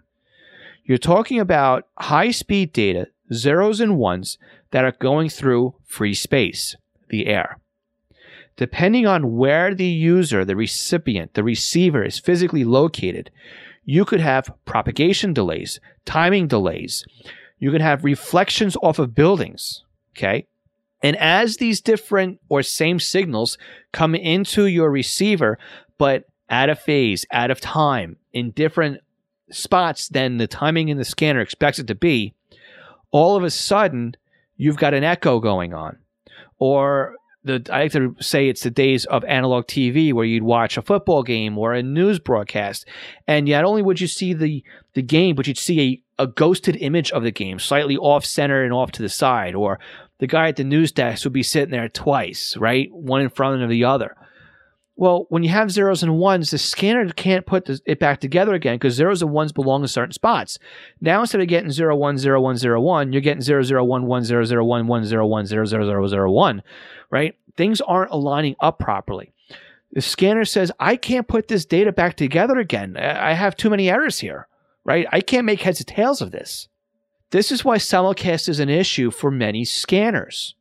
[0.85, 4.37] you're talking about high speed data, zeros and ones,
[4.71, 6.75] that are going through free space,
[7.09, 7.59] the air.
[8.55, 13.31] Depending on where the user, the recipient, the receiver is physically located,
[13.85, 17.05] you could have propagation delays, timing delays.
[17.57, 19.83] You could have reflections off of buildings.
[20.11, 20.47] Okay.
[21.01, 23.57] And as these different or same signals
[23.93, 25.57] come into your receiver,
[25.97, 28.99] but out of phase, out of time, in different
[29.51, 32.33] spots than the timing in the scanner expects it to be,
[33.11, 34.15] all of a sudden
[34.57, 35.97] you've got an echo going on.
[36.57, 40.77] Or the I like to say it's the days of analog TV where you'd watch
[40.77, 42.85] a football game or a news broadcast,
[43.27, 46.75] and not only would you see the the game, but you'd see a, a ghosted
[46.77, 49.79] image of the game, slightly off center and off to the side, or
[50.19, 53.63] the guy at the news desk would be sitting there twice, right, one in front
[53.63, 54.15] of the other.
[54.99, 58.75] Well, when you have zeros and ones, the scanner can't put it back together again
[58.75, 60.59] because zeros and ones belong in certain spots.
[60.99, 64.05] Now, instead of getting 0, 1, 0, 1, 0, 1, you're getting 0, 0, 1,
[64.05, 66.63] 1, 0, 0, 1, 1, 0, 1, 0, 0, 0, 0, 1,
[67.11, 67.37] right?
[67.55, 69.31] Things aren't aligning up properly.
[69.93, 72.97] The scanner says, I can't put this data back together again.
[72.97, 74.49] I have too many errors here,
[74.83, 75.07] right?
[75.13, 76.67] I can't make heads or tails of this.
[77.29, 80.55] This is why simulcast is an issue for many scanners.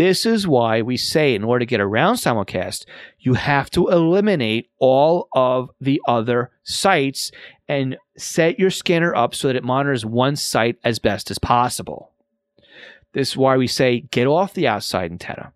[0.00, 2.86] This is why we say, in order to get around simulcast,
[3.18, 7.30] you have to eliminate all of the other sites
[7.68, 12.12] and set your scanner up so that it monitors one site as best as possible.
[13.12, 15.52] This is why we say get off the outside antenna,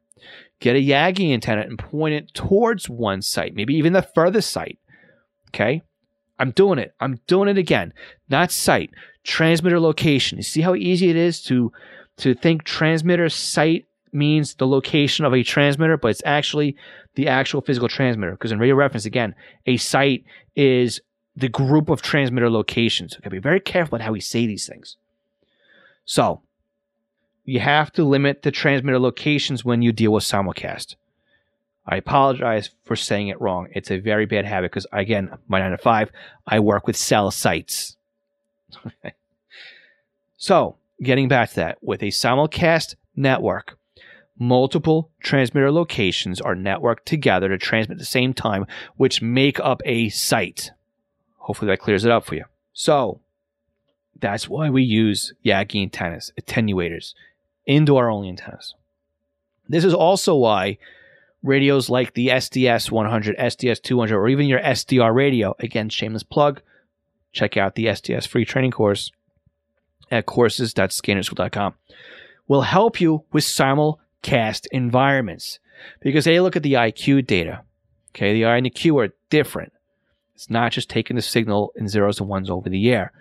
[0.61, 4.79] get a Yagi antenna and point it towards one site, maybe even the furthest site.
[5.49, 5.81] Okay.
[6.39, 6.95] I'm doing it.
[7.01, 7.95] I'm doing it again.
[8.29, 8.91] Not site,
[9.23, 10.37] transmitter location.
[10.37, 11.73] You see how easy it is to
[12.19, 16.77] to think transmitter site means the location of a transmitter, but it's actually
[17.15, 18.33] the actual physical transmitter.
[18.33, 19.35] Because in RadioReference, again,
[19.67, 20.25] a site
[20.57, 21.01] is
[21.37, 23.17] the group of transmitter locations.
[23.17, 24.97] Gotta be very careful about how we say these things.
[26.05, 26.43] So,
[27.45, 30.97] you have to limit the transmitter locations when you deal with simulcast.
[31.87, 33.69] I apologize for saying it wrong.
[33.73, 36.11] It's a very bad habit because, again, my 9 to 5,
[36.47, 37.97] I work with cell sites.
[40.39, 43.77] so, getting back to that, with a simulcast network,
[44.39, 48.67] multiple transmitter locations are networked together to transmit at the same time,
[48.97, 50.71] which make up a site.
[51.39, 52.45] Hopefully that clears it up for you.
[52.73, 53.21] So
[54.19, 57.15] that's why we use Yagi antennas, attenuators,
[57.67, 58.75] indoor only antennas.
[59.69, 60.79] This is also why
[61.43, 66.63] radios like the SDS 100, SDS 200, or even your SDR radio, again, shameless plug,
[67.33, 69.13] check out the SDS free training course
[70.11, 71.75] at courses.scannerschool.com,
[72.49, 75.61] will help you with simul cast environments
[76.01, 77.63] because they look at the IQ data.
[78.11, 79.73] Okay, the I and the Q are different.
[80.35, 83.13] It's not just taking the signal in zeros and ones over the air.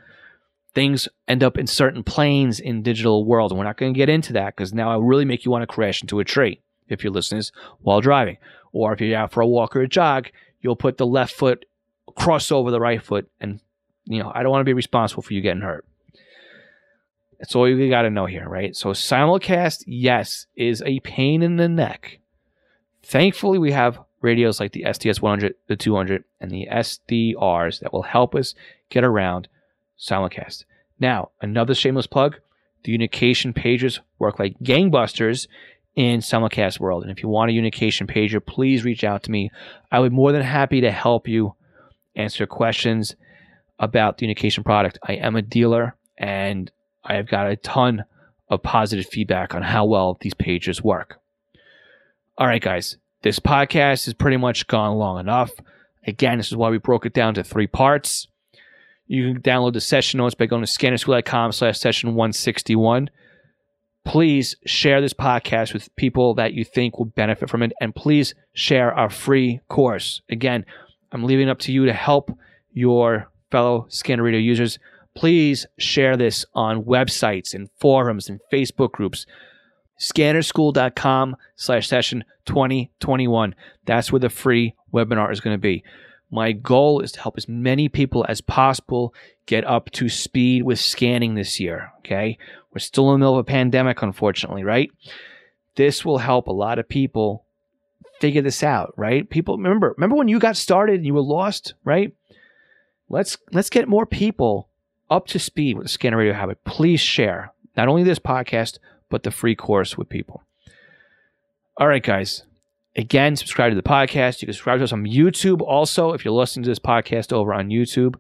[0.74, 4.10] Things end up in certain planes in digital world, and we're not going to get
[4.10, 7.04] into that because now I'll really make you want to crash into a tree if
[7.04, 7.44] you're listening
[7.82, 8.38] while driving,
[8.72, 10.30] or if you're out for a walk or a jog,
[10.62, 11.66] you'll put the left foot
[12.16, 13.60] cross over the right foot, and
[14.06, 15.86] you know I don't want to be responsible for you getting hurt.
[17.40, 18.76] That's all you got to know here, right?
[18.76, 22.20] So simulcast, yes, is a pain in the neck.
[23.04, 28.04] Thankfully, we have radios like the SDS 100, the 200, and the SDRs that will
[28.04, 28.56] help us
[28.90, 29.48] get around
[30.00, 30.66] simulcast.
[31.00, 32.38] Now, another shameless plug
[32.84, 35.48] the unication pages work like gangbusters
[35.96, 37.04] in simulcast world.
[37.04, 39.52] And if you want a unication pager, please reach out to me.
[39.92, 41.56] I would be more than happy to help you
[42.16, 43.16] answer questions
[43.80, 45.00] about the unication product.
[45.04, 46.72] I am a dealer and
[47.04, 48.06] I have got a ton
[48.50, 51.20] of positive feedback on how well these pages work.
[52.38, 55.52] All right, guys, this podcast has pretty much gone long enough.
[56.06, 58.28] Again, this is why we broke it down to three parts.
[59.08, 63.10] You can download the session notes by going to scannerschool.com slash session 161.
[64.06, 67.72] Please share this podcast with people that you think will benefit from it.
[67.80, 70.22] And please share our free course.
[70.30, 70.66] Again,
[71.12, 72.38] I'm leaving it up to you to help
[72.74, 74.80] your fellow Scanner Radio users.
[75.16, 79.26] Please share this on websites and forums and Facebook groups.
[80.00, 83.56] Scannerschool.com slash session 2021.
[83.86, 85.84] That's where the free webinar is going to be.
[86.32, 89.14] My goal is to help as many people as possible
[89.46, 91.92] get up to speed with scanning this year.
[92.00, 92.40] Okay.
[92.74, 94.90] We're still in the middle of a pandemic, unfortunately, right?
[95.76, 97.46] This will help a lot of people
[98.20, 99.30] figure this out, right?
[99.30, 102.14] People remember, remember when you got started and you were lost, right?
[103.10, 104.70] Let's let's get more people
[105.14, 106.64] up to speed with the scanner radio habit.
[106.66, 110.44] Please share not only this podcast, but the free course with people.
[111.78, 112.44] All right, guys.
[112.96, 114.42] Again, subscribe to the podcast.
[114.42, 117.54] You can subscribe to us on YouTube also if you're listening to this podcast over
[117.54, 118.16] on YouTube.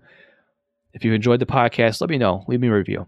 [0.93, 2.45] If you've enjoyed the podcast, let me know.
[2.47, 3.07] Leave me a review.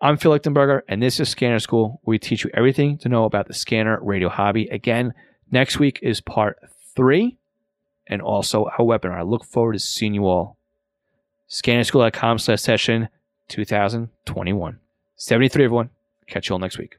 [0.00, 3.46] I'm Phil Lichtenberger, and this is Scanner School, we teach you everything to know about
[3.46, 4.68] the scanner radio hobby.
[4.68, 5.12] Again,
[5.50, 6.58] next week is part
[6.96, 7.36] three
[8.08, 9.18] and also our webinar.
[9.18, 10.56] I look forward to seeing you all.
[11.52, 13.10] Scannerschool.com slash session
[13.48, 14.80] 2021.
[15.16, 15.90] 73, everyone.
[16.26, 16.96] Catch you all next week.